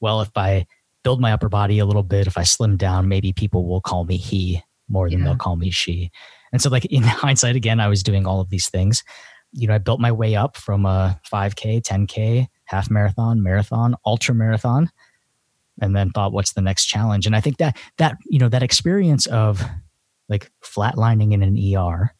[0.00, 0.66] well, if I
[1.04, 4.04] build my upper body a little bit, if I slim down, maybe people will call
[4.04, 5.24] me he more than yeah.
[5.26, 6.10] they'll call me she.
[6.52, 9.02] And so, like in hindsight, again, I was doing all of these things.
[9.52, 14.34] You know, I built my way up from a 5K, 10K, half marathon, marathon, ultra
[14.34, 14.90] marathon,
[15.80, 17.26] and then thought, what's the next challenge?
[17.26, 19.62] And I think that that you know that experience of
[20.28, 22.14] like flatlining in an ER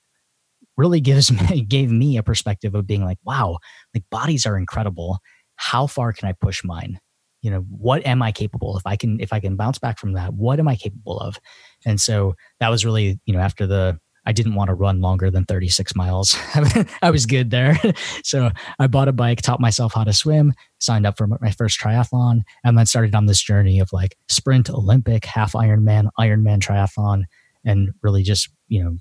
[0.77, 3.59] really gives me gave me a perspective of being like, wow,
[3.95, 5.19] like bodies are incredible.
[5.57, 6.99] How far can I push mine?
[7.43, 10.13] you know what am i capable if i can if i can bounce back from
[10.13, 11.39] that what am i capable of
[11.87, 15.31] and so that was really you know after the I didn't want to run longer
[15.31, 16.37] than 36 miles.
[17.03, 17.81] I was good there.
[18.23, 21.81] so I bought a bike, taught myself how to swim, signed up for my first
[21.81, 27.23] triathlon, and then started on this journey of like sprint, Olympic, half Ironman, Ironman triathlon,
[27.65, 28.99] and really just, you know,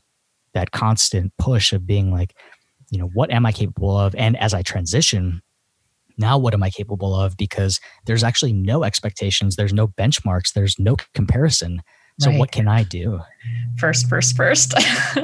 [0.54, 2.34] that constant push of being like,
[2.90, 4.16] you know, what am I capable of?
[4.16, 5.42] And as I transition,
[6.18, 7.36] now what am I capable of?
[7.36, 11.82] Because there's actually no expectations, there's no benchmarks, there's no comparison.
[12.20, 12.40] So right.
[12.40, 13.20] what can I do?
[13.78, 14.74] First, first, first.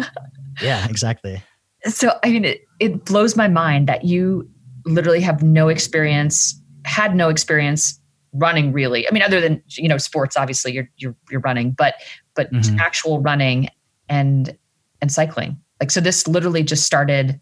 [0.61, 1.41] yeah, exactly.
[1.85, 4.49] So I mean, it, it blows my mind that you
[4.85, 7.99] literally have no experience, had no experience
[8.33, 9.07] running really.
[9.07, 11.95] I mean, other than you know sports, obviously you're you're you're running, but
[12.35, 12.79] but mm-hmm.
[12.79, 13.69] actual running
[14.09, 14.57] and
[15.01, 15.57] and cycling.
[15.79, 17.39] Like so, this literally just started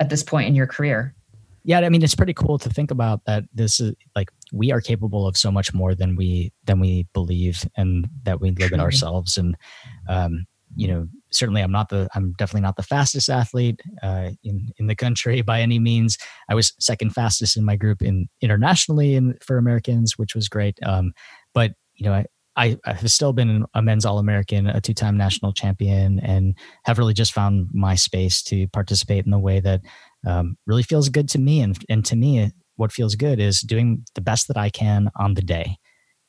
[0.00, 1.14] at this point in your career.
[1.64, 3.44] Yeah, I mean, it's pretty cool to think about that.
[3.52, 7.64] This is like we are capable of so much more than we than we believe
[7.76, 9.36] and that we live in ourselves.
[9.36, 9.56] And
[10.08, 14.68] um, you know certainly i'm not the i'm definitely not the fastest athlete uh, in
[14.78, 16.18] in the country by any means.
[16.48, 20.78] I was second fastest in my group in internationally in for americans which was great.
[20.84, 21.12] Um,
[21.54, 22.24] but you know I,
[22.56, 26.98] I, have still been a men's All American, a two time national champion, and have
[26.98, 29.82] really just found my space to participate in the way that
[30.26, 31.60] um, really feels good to me.
[31.60, 35.34] And, and to me, what feels good is doing the best that I can on
[35.34, 35.76] the day.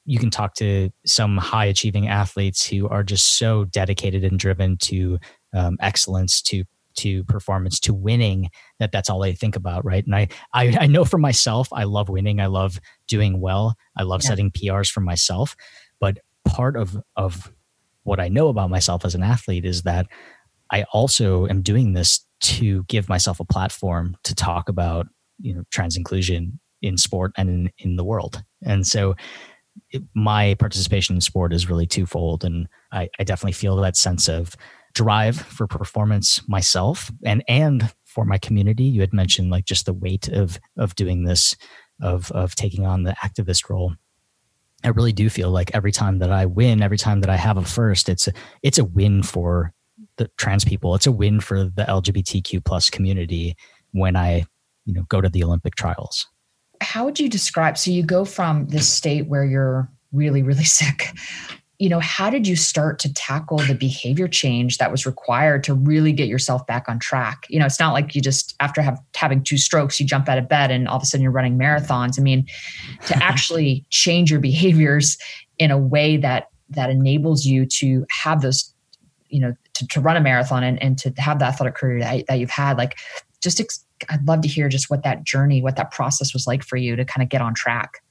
[0.06, 4.78] You can talk to some high achieving athletes who are just so dedicated and driven
[4.84, 5.20] to
[5.54, 6.64] um, excellence, to
[7.00, 10.06] to performance, to winning that that's all they think about, right?
[10.06, 12.40] And I I, I know for myself, I love winning.
[12.40, 13.76] I love doing well.
[13.98, 14.30] I love yeah.
[14.30, 15.56] setting PRs for myself.
[16.00, 17.52] But part of of
[18.04, 20.08] what I know about myself as an athlete is that
[20.72, 25.08] I also am doing this to give myself a platform to talk about
[25.40, 29.16] you know trans inclusion in sport and in, in the world and so
[29.92, 34.28] it, my participation in sport is really twofold, and I, I definitely feel that sense
[34.28, 34.56] of
[34.94, 38.84] drive for performance myself and and for my community.
[38.84, 41.56] You had mentioned like just the weight of of doing this,
[42.02, 43.94] of of taking on the activist role.
[44.84, 47.58] I really do feel like every time that I win, every time that I have
[47.58, 49.74] a first, it's a, it's a win for
[50.18, 50.94] the trans people.
[50.94, 53.56] It's a win for the LGBTQ plus community
[53.92, 54.46] when I,
[54.88, 56.26] you know, go to the Olympic trials.
[56.82, 57.78] How would you describe?
[57.78, 61.12] So you go from this state where you're really, really sick.
[61.80, 65.76] You know, how did you start to tackle the behavior change that was required to
[65.76, 67.46] really get yourself back on track?
[67.50, 70.40] You know, it's not like you just after have, having two strokes, you jump out
[70.40, 72.18] of bed and all of a sudden you're running marathons.
[72.18, 72.48] I mean,
[73.06, 75.20] to actually change your behaviors
[75.60, 78.74] in a way that that enables you to have those
[79.30, 82.26] you know to, to run a marathon and, and to have the athletic career that,
[82.28, 82.98] that you've had like
[83.42, 86.64] just ex- i'd love to hear just what that journey what that process was like
[86.64, 88.02] for you to kind of get on track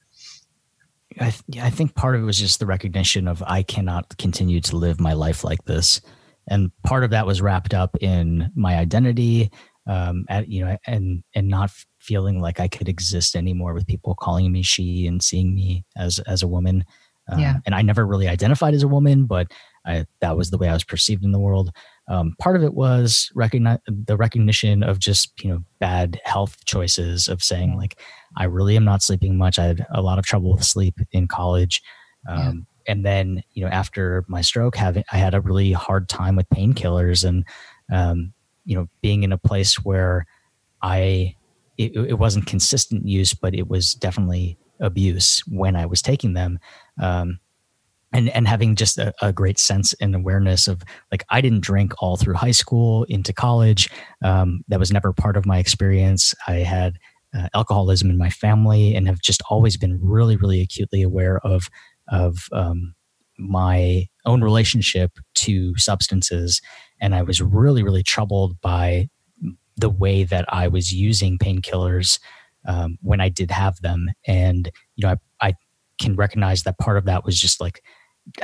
[1.19, 4.61] I, th- I think part of it was just the recognition of I cannot continue
[4.61, 6.01] to live my life like this,
[6.47, 9.49] and part of that was wrapped up in my identity,
[9.87, 14.15] um, at, you know, and and not feeling like I could exist anymore with people
[14.15, 16.85] calling me she and seeing me as as a woman.
[17.29, 17.55] Um, yeah.
[17.65, 19.51] And I never really identified as a woman, but
[19.85, 21.71] I, that was the way I was perceived in the world.
[22.09, 27.27] Um, part of it was recognize the recognition of just you know bad health choices
[27.27, 27.99] of saying like
[28.37, 29.59] I really am not sleeping much.
[29.59, 31.81] I had a lot of trouble with sleep in college,
[32.29, 32.37] um,
[32.85, 32.93] yeah.
[32.93, 36.49] and then you know after my stroke, having I had a really hard time with
[36.49, 37.43] painkillers and
[37.91, 40.25] um, you know being in a place where
[40.81, 41.35] I
[41.77, 46.59] it, it wasn't consistent use, but it was definitely abuse when I was taking them.
[47.01, 47.39] Um,
[48.13, 51.93] and and having just a, a, great sense and awareness of like I didn't drink
[51.99, 53.89] all through high school into college.
[54.23, 56.33] Um, that was never part of my experience.
[56.47, 56.97] I had
[57.37, 61.67] uh, alcoholism in my family and have just always been really really acutely aware of
[62.09, 62.93] of um,
[63.37, 66.61] my own relationship to substances,
[67.01, 69.09] and I was really really troubled by
[69.77, 72.19] the way that I was using painkillers
[72.67, 74.09] um, when I did have them.
[74.25, 75.15] And, you know, I,
[75.99, 77.81] can recognize that part of that was just like,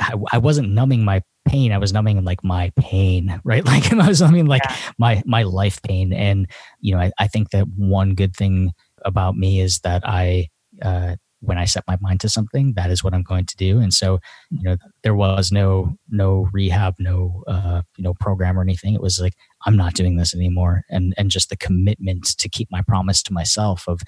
[0.00, 1.72] I, I wasn't numbing my pain.
[1.72, 3.64] I was numbing like my pain, right?
[3.64, 4.76] Like I was numbing like yeah.
[4.98, 6.12] my, my life pain.
[6.12, 8.72] And, you know, I, I think that one good thing
[9.04, 10.48] about me is that I,
[10.82, 13.78] uh, when I set my mind to something, that is what I'm going to do.
[13.78, 14.18] And so,
[14.50, 18.94] you know, there was no no rehab, no uh, you know program or anything.
[18.94, 19.34] It was like
[19.66, 23.32] I'm not doing this anymore, and and just the commitment to keep my promise to
[23.32, 24.00] myself of,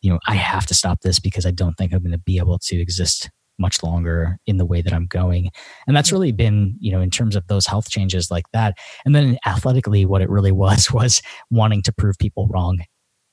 [0.00, 2.38] you know, I have to stop this because I don't think I'm going to be
[2.38, 5.50] able to exist much longer in the way that I'm going.
[5.86, 8.78] And that's really been, you know, in terms of those health changes like that.
[9.04, 12.78] And then athletically, what it really was was wanting to prove people wrong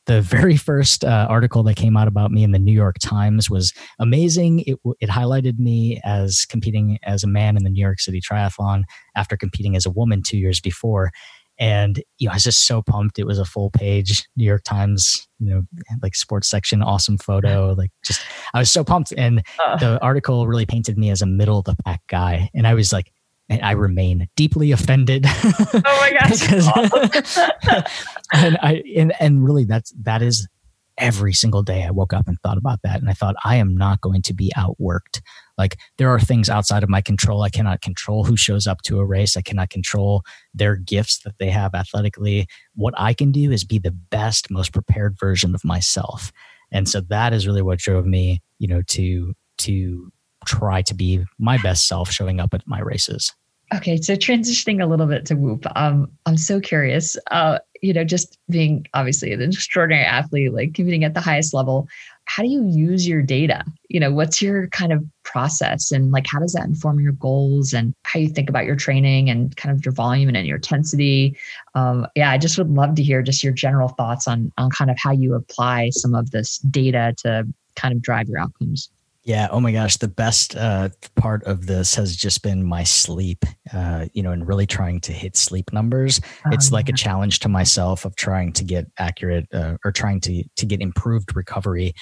[0.07, 3.49] the very first uh, article that came out about me in the New York Times
[3.49, 4.61] was amazing.
[4.61, 8.83] It, it highlighted me as competing as a man in the New York City Triathlon
[9.15, 11.11] after competing as a woman two years before.
[11.59, 13.19] And you know, I was just so pumped.
[13.19, 15.63] It was a full page New York Times, you know,
[16.01, 17.73] like sports section, awesome photo.
[17.77, 18.21] Like just,
[18.53, 19.13] I was so pumped.
[19.17, 19.77] And uh.
[19.77, 22.49] the article really painted me as a middle of the pack guy.
[22.53, 23.11] And I was like,
[23.49, 25.25] and I remain deeply offended.
[25.25, 26.51] Oh my gosh!
[28.33, 30.47] and I and and really that's that is
[30.97, 33.75] every single day I woke up and thought about that, and I thought I am
[33.75, 35.21] not going to be outworked.
[35.57, 37.43] Like there are things outside of my control.
[37.43, 39.35] I cannot control who shows up to a race.
[39.35, 42.47] I cannot control their gifts that they have athletically.
[42.75, 46.31] What I can do is be the best, most prepared version of myself.
[46.71, 50.11] And so that is really what drove me, you know, to to
[50.45, 53.33] try to be my best self showing up at my races.
[53.75, 57.17] Okay, so transitioning a little bit to Whoop, um, I'm so curious.
[57.31, 61.87] Uh, you know, just being obviously an extraordinary athlete, like competing at the highest level,
[62.25, 63.65] how do you use your data?
[63.89, 67.73] You know, what's your kind of process, and like how does that inform your goals
[67.73, 71.37] and how you think about your training and kind of your volume and your intensity?
[71.75, 74.89] Um, yeah, I just would love to hear just your general thoughts on on kind
[74.89, 78.89] of how you apply some of this data to kind of drive your outcomes.
[79.27, 79.49] Yeah.
[79.51, 79.97] Oh my gosh.
[79.97, 80.87] The best uh,
[81.17, 85.11] part of this has just been my sleep, uh, you know, and really trying to
[85.11, 86.21] hit sleep numbers.
[86.45, 90.21] Oh, it's like a challenge to myself of trying to get accurate uh, or trying
[90.21, 91.93] to, to get improved recovery.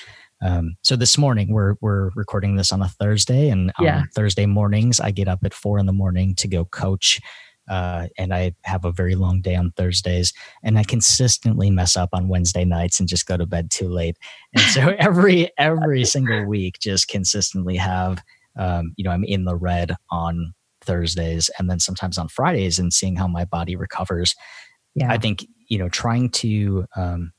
[0.46, 4.02] Um, so this morning we're, we're recording this on a Thursday and yeah.
[4.02, 7.20] on Thursday mornings, I get up at four in the morning to go coach
[7.68, 12.10] uh, and I have a very long day on Thursdays, and I consistently mess up
[12.14, 14.18] on Wednesday nights and just go to bed too late.
[14.54, 18.22] And so every every single week, just consistently have
[18.58, 22.94] um, you know I'm in the red on Thursdays, and then sometimes on Fridays, and
[22.94, 24.36] seeing how my body recovers.
[24.94, 25.12] Yeah.
[25.12, 27.32] I think you know trying to um,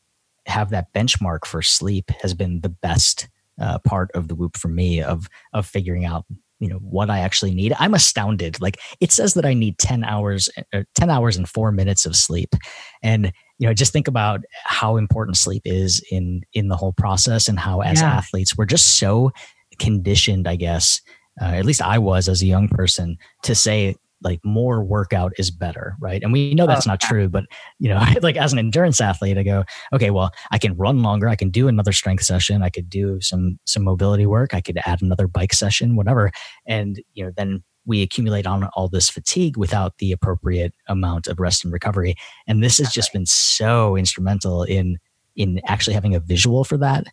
[0.46, 3.28] have that benchmark for sleep has been the best
[3.60, 6.24] uh, part of the whoop for me of of figuring out
[6.58, 7.74] you know what I actually need.
[7.78, 8.60] I'm astounded.
[8.60, 12.16] Like it says that I need 10 hours, uh, 10 hours and four minutes of
[12.16, 12.54] sleep.
[13.02, 17.48] And, you know, just think about how important sleep is in, in the whole process
[17.48, 18.14] and how as yeah.
[18.14, 19.32] athletes, we're just so
[19.78, 21.00] conditioned, I guess,
[21.40, 25.50] uh, at least I was as a young person to say like more workout is
[25.50, 26.22] better, right?
[26.22, 27.44] And we know that's oh, not true, but
[27.78, 31.28] you know, like as an endurance athlete, I go, okay, well, I can run longer,
[31.28, 34.78] I can do another strength session, I could do some some mobility work, I could
[34.86, 36.30] add another bike session, whatever.
[36.66, 41.38] And you know, then we accumulate on all this fatigue without the appropriate amount of
[41.38, 42.16] rest and recovery.
[42.46, 44.98] And this has just been so instrumental in
[45.36, 47.06] in actually having a visual for that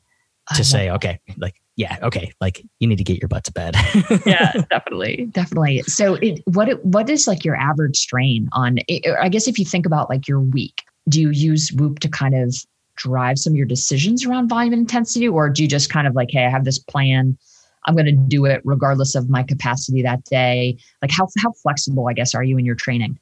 [0.55, 3.75] to say, okay, like yeah, okay, like you need to get your butt to bed.
[4.25, 5.81] yeah, definitely, definitely.
[5.83, 8.77] So, it, what what is like your average strain on?
[9.19, 12.35] I guess if you think about like your week, do you use Whoop to kind
[12.35, 12.55] of
[12.95, 16.13] drive some of your decisions around volume and intensity, or do you just kind of
[16.13, 17.37] like, hey, I have this plan,
[17.85, 20.77] I'm going to do it regardless of my capacity that day?
[21.01, 23.19] Like, how how flexible, I guess, are you in your training?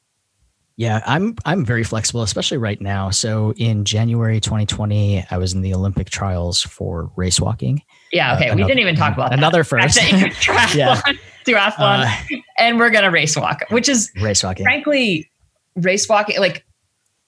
[0.76, 3.08] Yeah, I'm I'm very flexible, especially right now.
[3.10, 7.82] So in January 2020, I was in the Olympic trials for race walking.
[8.12, 8.48] Yeah, okay.
[8.48, 9.64] Uh, another, we didn't even talk about another that.
[9.64, 9.98] first.
[9.98, 11.00] triathlon, yeah.
[11.46, 14.64] triathlon, uh, and we're gonna race walk, which is race walking.
[14.64, 15.30] Frankly,
[15.76, 16.64] race walking, like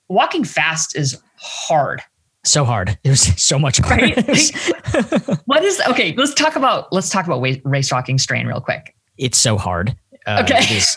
[0.08, 2.02] walking fast, is hard.
[2.44, 2.98] So hard.
[3.02, 4.06] It was so much harder.
[4.06, 5.38] Right?
[5.46, 6.14] what is okay?
[6.16, 8.94] Let's talk about let's talk about race walking strain real quick.
[9.16, 9.96] It's so hard.
[10.26, 10.60] Uh, okay.
[10.74, 10.96] Is,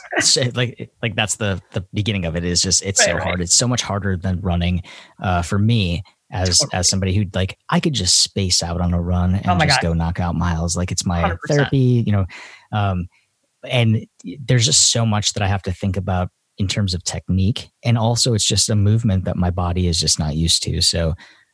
[0.56, 3.24] like like that's the the beginning of it is just it's right, so right.
[3.24, 3.42] hard.
[3.42, 4.84] It's so much harder than running
[5.22, 6.78] uh, for me as totally.
[6.78, 9.82] as somebody who like I could just space out on a run and oh just
[9.82, 9.90] God.
[9.90, 10.76] go knock out miles.
[10.76, 11.38] Like it's my 100%.
[11.48, 12.26] therapy, you know.
[12.72, 13.08] Um,
[13.70, 17.70] and there's just so much that I have to think about in terms of technique,
[17.84, 20.82] and also it's just a movement that my body is just not used to.
[20.82, 21.14] So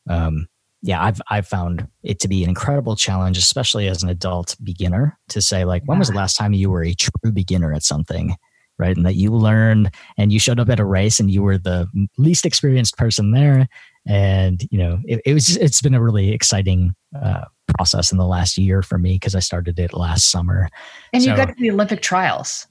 [0.10, 0.48] um,
[0.84, 5.18] yeah, I've I've found it to be an incredible challenge, especially as an adult beginner,
[5.30, 8.36] to say like, when was the last time you were a true beginner at something,
[8.78, 8.96] right?
[8.96, 11.88] And that you learned and you showed up at a race and you were the
[12.18, 13.68] least experienced person there,
[14.06, 17.46] and you know it, it was it's been a really exciting uh,
[17.78, 20.70] process in the last year for me because I started it last summer.
[21.12, 22.68] And so, you got to the Olympic trials.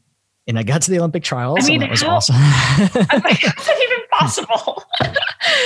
[0.49, 1.59] And I got to the Olympic trials.
[1.63, 2.35] I mean, and that was how, awesome.
[2.39, 4.85] I'm like, how's that even possible?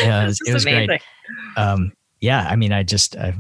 [0.03, 0.91] yeah, it was, it was great.
[1.57, 3.33] Um, yeah, I mean, I just uh,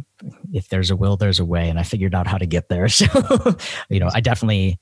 [0.52, 2.88] if there's a will, there's a way, and I figured out how to get there.
[2.88, 3.06] So,
[3.88, 4.78] you know, I definitely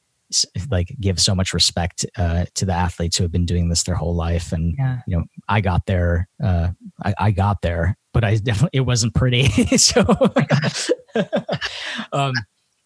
[0.71, 3.95] like give so much respect uh, to the athletes who have been doing this their
[3.95, 5.01] whole life, and yeah.
[5.07, 6.29] you know, I got there.
[6.43, 6.69] Uh,
[7.03, 9.49] I, I, got there, but I definitely it wasn't pretty.
[9.77, 10.05] so,
[12.13, 12.33] um,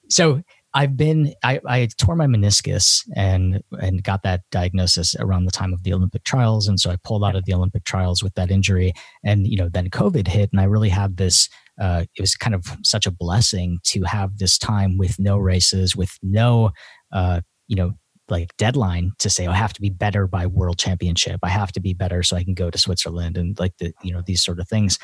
[0.08, 0.42] so
[0.74, 5.72] I've been I, I tore my meniscus and and got that diagnosis around the time
[5.72, 8.50] of the Olympic trials, and so I pulled out of the Olympic trials with that
[8.50, 8.92] injury,
[9.24, 11.48] and you know then COVID hit, and I really had this.
[11.80, 15.94] Uh, it was kind of such a blessing to have this time with no races,
[15.94, 16.70] with no,
[17.12, 17.92] uh, you know,
[18.30, 21.40] like deadline to say oh, I have to be better by World Championship.
[21.42, 24.12] I have to be better so I can go to Switzerland and like the you
[24.12, 24.98] know these sort of things.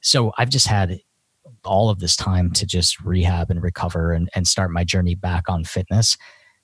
[0.00, 1.00] So I've just had
[1.64, 5.48] all of this time to just rehab and recover and, and start my journey back
[5.48, 6.16] on fitness.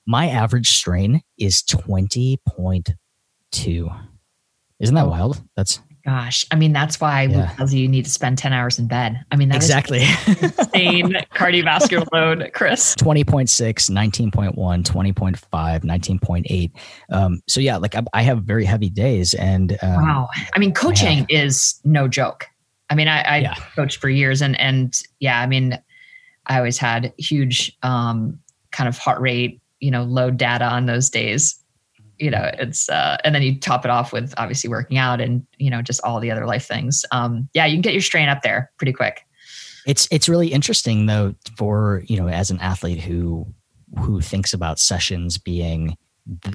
[0.05, 2.95] My average strain is 20.2.
[4.79, 5.41] Isn't that oh, wild?
[5.55, 6.45] That's gosh.
[6.51, 7.51] I mean, that's why yeah.
[7.55, 9.23] tells you you need to spend 10 hours in bed.
[9.31, 12.95] I mean, that exactly insane cardiovascular load, Chris.
[12.95, 16.71] 20.6, 19.1, 20.5, 19.8.
[17.11, 20.29] Um, so yeah, like I, I, have very heavy days and um, wow.
[20.55, 22.45] I mean, coaching I is no joke.
[22.89, 23.55] I mean, I, I yeah.
[23.75, 25.79] coached for years and, and yeah, I mean,
[26.45, 28.39] I always had huge um,
[28.71, 31.59] kind of heart rate, you know, load data on those days.
[32.19, 35.45] You know, it's, uh, and then you top it off with obviously working out and,
[35.57, 37.03] you know, just all the other life things.
[37.11, 39.25] Um, yeah, you can get your strain up there pretty quick.
[39.85, 43.47] It's, it's really interesting though, for, you know, as an athlete who,
[43.99, 45.97] who thinks about sessions being,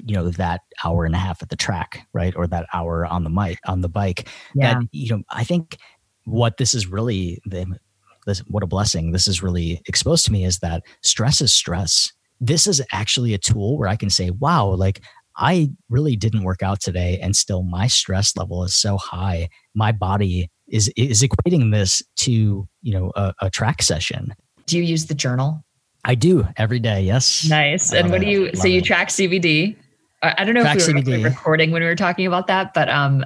[0.05, 3.23] you know that hour and a half at the track right or that hour on
[3.23, 4.73] the mic on the bike yeah.
[4.73, 5.77] that you know i think
[6.25, 10.59] what this is really this, what a blessing this is really exposed to me is
[10.59, 15.01] that stress is stress this is actually a tool where i can say wow like
[15.37, 19.49] i really didn't work out today and still my stress level is so high.
[19.73, 24.33] My body is is equating this to you know a, a track session.
[24.65, 25.63] Do you use the journal?
[26.03, 27.47] I do every day yes.
[27.47, 27.93] Nice.
[27.93, 28.71] And what do you so it.
[28.71, 29.75] you track cbd
[30.23, 31.23] I don't know track if we were CBD.
[31.23, 33.25] recording when we were talking about that, but um,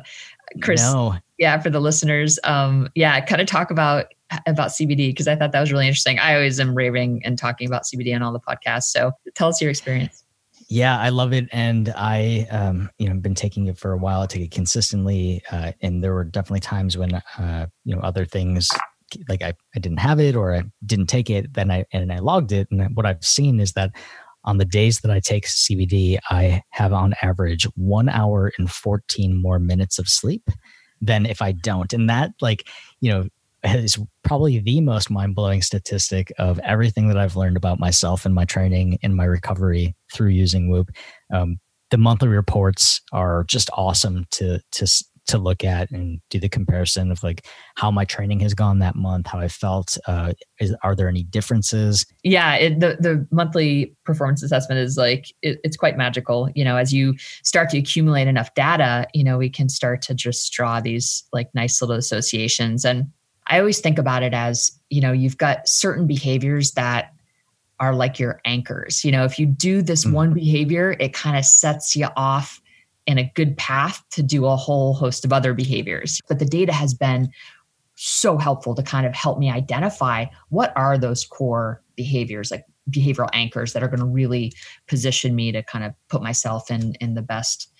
[0.61, 1.15] Chris, no.
[1.37, 4.05] yeah for the listeners um yeah kind of talk about
[4.47, 6.17] about cbd because i thought that was really interesting.
[6.19, 9.61] I always am raving and talking about cbd on all the podcasts so tell us
[9.61, 10.24] your experience
[10.69, 14.21] yeah i love it and i um you know been taking it for a while
[14.21, 18.25] i take it consistently uh, and there were definitely times when uh you know other
[18.25, 18.69] things
[19.29, 22.19] like I, I didn't have it or I didn't take it, then I and I
[22.19, 22.67] logged it.
[22.71, 23.91] And what I've seen is that
[24.43, 29.41] on the days that I take CBD, I have on average one hour and 14
[29.41, 30.49] more minutes of sleep
[31.01, 31.91] than if I don't.
[31.93, 32.67] And that, like,
[33.01, 33.25] you know,
[33.65, 38.35] is probably the most mind blowing statistic of everything that I've learned about myself and
[38.35, 40.91] my training and my recovery through using Whoop.
[41.33, 41.57] Um,
[41.91, 44.87] the monthly reports are just awesome to to
[45.27, 48.95] to look at and do the comparison of like how my training has gone that
[48.95, 49.97] month, how I felt.
[50.07, 52.05] Uh, is, are there any differences?
[52.23, 56.49] Yeah, it, the the monthly performance assessment is like it, it's quite magical.
[56.53, 60.13] You know, as you start to accumulate enough data, you know, we can start to
[60.13, 62.85] just draw these like nice little associations.
[62.85, 63.07] And
[63.47, 67.13] I always think about it as you know, you've got certain behaviors that
[67.79, 69.03] are like your anchors.
[69.03, 70.13] You know, if you do this mm-hmm.
[70.13, 72.61] one behavior, it kind of sets you off
[73.05, 76.19] in a good path to do a whole host of other behaviors.
[76.27, 77.29] But the data has been
[77.95, 83.29] so helpful to kind of help me identify what are those core behaviors, like behavioral
[83.33, 84.53] anchors that are going to really
[84.87, 87.71] position me to kind of put myself in in the best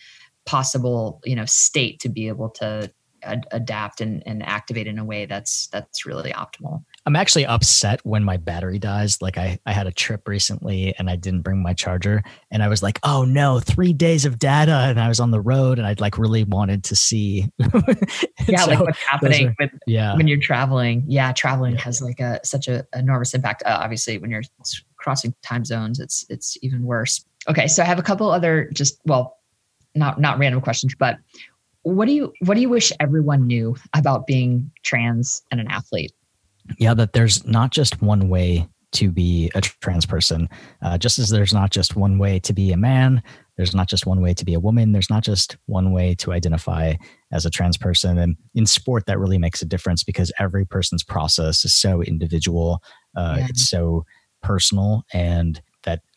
[0.45, 2.91] possible you know state to be able to
[3.26, 8.01] ad- adapt and, and activate in a way that's that's really optimal I'm actually upset
[8.03, 9.21] when my battery dies.
[9.21, 12.67] Like I, I had a trip recently and I didn't bring my charger and I
[12.67, 14.71] was like, oh no, three days of data.
[14.71, 17.47] And I was on the road and I'd like really wanted to see.
[18.47, 18.61] yeah.
[18.61, 20.15] so like what's happening are, with, yeah.
[20.15, 21.03] when you're traveling.
[21.05, 21.32] Yeah.
[21.32, 21.82] Traveling yeah.
[21.82, 23.61] has like a, such a enormous impact.
[23.67, 24.43] Uh, obviously when you're
[24.97, 27.23] crossing time zones, it's, it's even worse.
[27.47, 27.67] Okay.
[27.67, 29.38] So I have a couple other just, well,
[29.93, 31.17] not, not random questions, but
[31.86, 36.11] what do you, what do you wish everyone knew about being trans and an athlete?
[36.77, 40.47] yeah, that there's not just one way to be a trans person.
[40.81, 43.21] Uh, just as there's not just one way to be a man,
[43.57, 46.31] there's not just one way to be a woman, there's not just one way to
[46.31, 46.93] identify
[47.31, 48.17] as a trans person.
[48.17, 52.81] And in sport, that really makes a difference because every person's process is so individual,
[53.17, 53.47] uh, yeah.
[53.49, 54.05] it's so
[54.41, 55.61] personal, and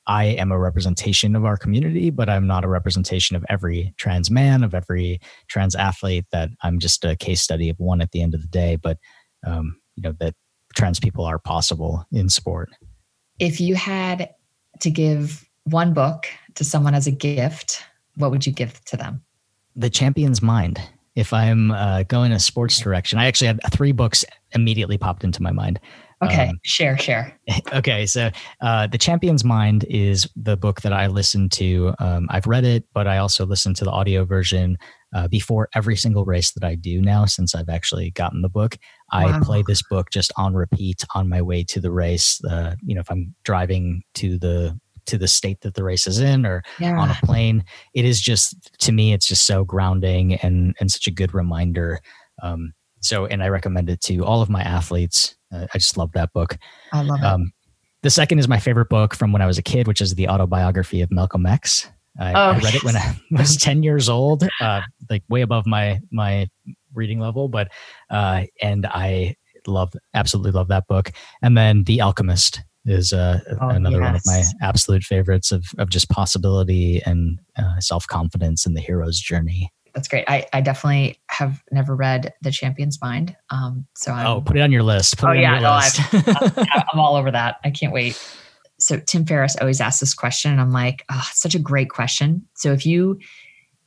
[0.09, 4.31] I am a representation of our community, but I'm not a representation of every trans
[4.31, 8.23] man, of every trans athlete, that I'm just a case study of one at the
[8.23, 8.77] end of the day.
[8.77, 8.99] But
[9.47, 10.35] um, you know that
[10.75, 12.71] trans people are possible in sport.
[13.39, 14.31] If you had
[14.81, 17.85] to give one book to someone as a gift,
[18.17, 19.23] what would you give to them?
[19.77, 20.81] The Champion's Mind.
[21.15, 25.43] If I'm uh, going a sports direction, I actually had three books immediately popped into
[25.43, 25.81] my mind.
[26.23, 27.39] Okay, um, share, share.
[27.73, 31.95] Okay, so uh, The Champion's Mind is the book that I listened to.
[31.99, 34.79] Um, I've read it, but I also listened to the audio version
[35.15, 38.77] uh, before every single race that I do now since I've actually gotten the book.
[39.13, 42.41] I play this book just on repeat on my way to the race.
[42.45, 46.21] Uh, you know, if I'm driving to the to the state that the race is
[46.21, 46.99] in or yeah.
[46.99, 47.65] on a plane,
[47.95, 52.01] it is just to me, it's just so grounding and and such a good reminder.
[52.43, 55.37] Um, so, and I recommend it to all of my athletes.
[55.53, 56.59] Uh, I just love that book.
[56.93, 57.25] I love it.
[57.25, 57.53] Um,
[58.03, 60.29] the second is my favorite book from when I was a kid, which is the
[60.29, 61.89] autobiography of Malcolm X.
[62.19, 65.67] I, oh, I read it when I was 10 years old, uh, like way above
[65.67, 66.49] my, my
[66.95, 67.69] reading level, but,
[68.11, 69.37] uh, and I
[69.67, 71.11] love, absolutely love that book.
[71.43, 74.07] And then The Alchemist is uh, oh, another yes.
[74.07, 78.81] one of my absolute favorites of, of just possibility and uh, self confidence in the
[78.81, 80.25] hero's journey that's great.
[80.29, 83.37] I, I definitely have never read The Champion's Mind.
[83.51, 85.19] Um, so I'm, oh, put it on your list.
[85.19, 87.57] Put oh yeah, no, I'm, I'm, all over that.
[87.65, 88.17] I can't wait.
[88.79, 92.47] So Tim Ferriss always asks this question, and I'm like, oh, such a great question.
[92.55, 93.19] So if you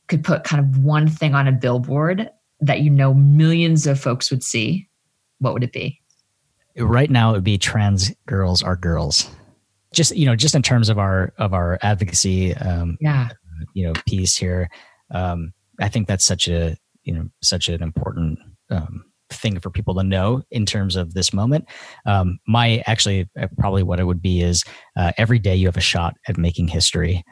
[0.08, 2.28] could put kind of one thing on a billboard
[2.60, 4.90] that you know millions of folks would see,
[5.38, 5.98] what would it be?
[6.76, 9.30] Right now, it would be trans girls are girls.
[9.94, 13.30] Just you know, just in terms of our of our advocacy, um, yeah,
[13.72, 14.68] you know, piece here.
[15.10, 18.38] Um, I think that's such a you know such an important
[18.70, 21.66] um, thing for people to know in terms of this moment.
[22.06, 24.64] Um, my actually uh, probably what it would be is
[24.96, 27.24] uh, every day you have a shot at making history.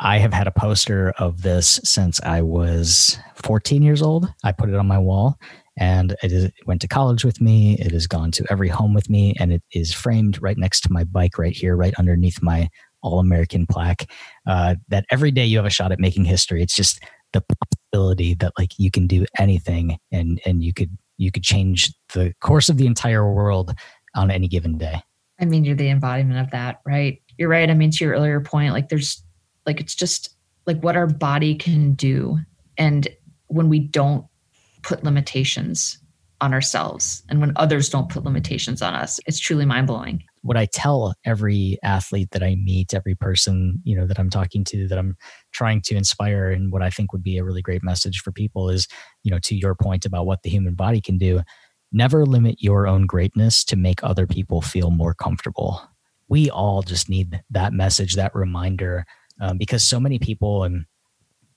[0.00, 4.26] I have had a poster of this since I was 14 years old.
[4.42, 5.38] I put it on my wall
[5.76, 7.78] and it, is, it went to college with me.
[7.78, 10.92] It has gone to every home with me and it is framed right next to
[10.92, 12.68] my bike right here, right underneath my
[13.02, 14.10] All American plaque.
[14.46, 16.60] Uh, that every day you have a shot at making history.
[16.60, 17.00] It's just
[17.32, 17.44] the
[17.94, 22.32] possibility that like you can do anything and and you could you could change the
[22.40, 23.74] course of the entire world
[24.14, 25.00] on any given day.
[25.40, 27.22] I mean you're the embodiment of that right?
[27.38, 27.70] You're right.
[27.70, 29.22] I mean to your earlier point like there's
[29.66, 30.36] like it's just
[30.66, 32.38] like what our body can do.
[32.76, 33.06] And
[33.46, 34.26] when we don't
[34.82, 35.98] put limitations
[36.40, 40.22] on ourselves and when others don't put limitations on us it's truly mind-blowing.
[40.42, 44.62] What i tell every athlete that i meet every person you know that i'm talking
[44.64, 45.16] to that i'm
[45.54, 48.68] trying to inspire and what i think would be a really great message for people
[48.68, 48.86] is
[49.22, 51.40] you know to your point about what the human body can do
[51.94, 55.80] never limit your own greatness to make other people feel more comfortable.
[56.28, 59.06] We all just need that message, that reminder,
[59.40, 60.84] um, because so many people and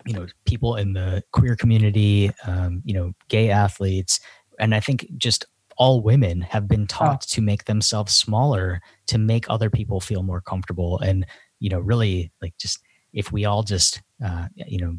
[0.05, 4.19] you know people in the queer community, um, you know, gay athletes,
[4.59, 5.45] and I think just
[5.77, 7.33] all women have been taught oh.
[7.35, 11.25] to make themselves smaller to make other people feel more comfortable and
[11.59, 12.79] you know really like just
[13.13, 14.97] if we all just uh, you know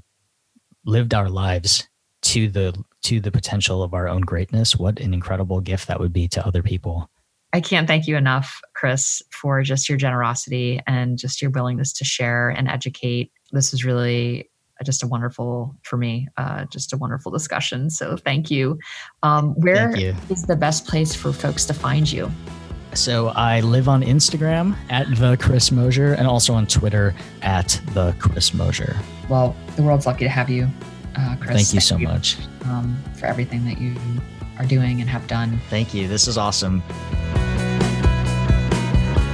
[0.84, 1.88] lived our lives
[2.22, 6.12] to the to the potential of our own greatness what an incredible gift that would
[6.12, 7.10] be to other people.
[7.52, 12.04] I can't thank you enough chris for just your generosity and just your willingness to
[12.04, 13.32] share and educate.
[13.52, 14.50] This is really
[14.84, 17.90] just a wonderful for me uh, just a wonderful discussion.
[17.90, 18.78] So thank you.
[19.22, 20.14] Um, where thank you.
[20.30, 22.30] is the best place for folks to find you
[22.94, 28.14] so I live on Instagram at the Chris Mosier and also on Twitter at the
[28.18, 28.96] Chris Mosier.
[29.28, 30.68] Well, the world's lucky to have you,
[31.16, 31.56] uh, Chris.
[31.56, 33.96] Thank you so much um, for everything that you
[34.58, 35.60] are doing and have done.
[35.70, 36.08] Thank you.
[36.08, 36.82] This is awesome.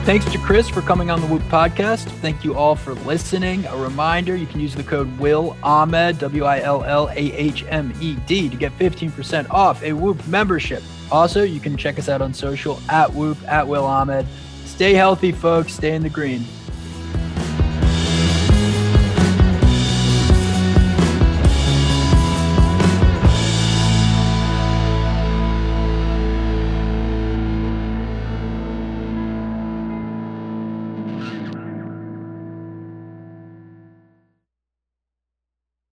[0.05, 2.05] Thanks to Chris for coming on the Whoop podcast.
[2.21, 3.65] Thank you all for listening.
[3.65, 7.65] A reminder you can use the code Will Ahmed, W I L L A H
[7.71, 10.83] M E D, to get 15% off a Whoop membership.
[11.11, 14.27] Also, you can check us out on social at Whoop, at Will Ahmed.
[14.67, 15.73] Stay healthy, folks.
[15.73, 16.45] Stay in the green.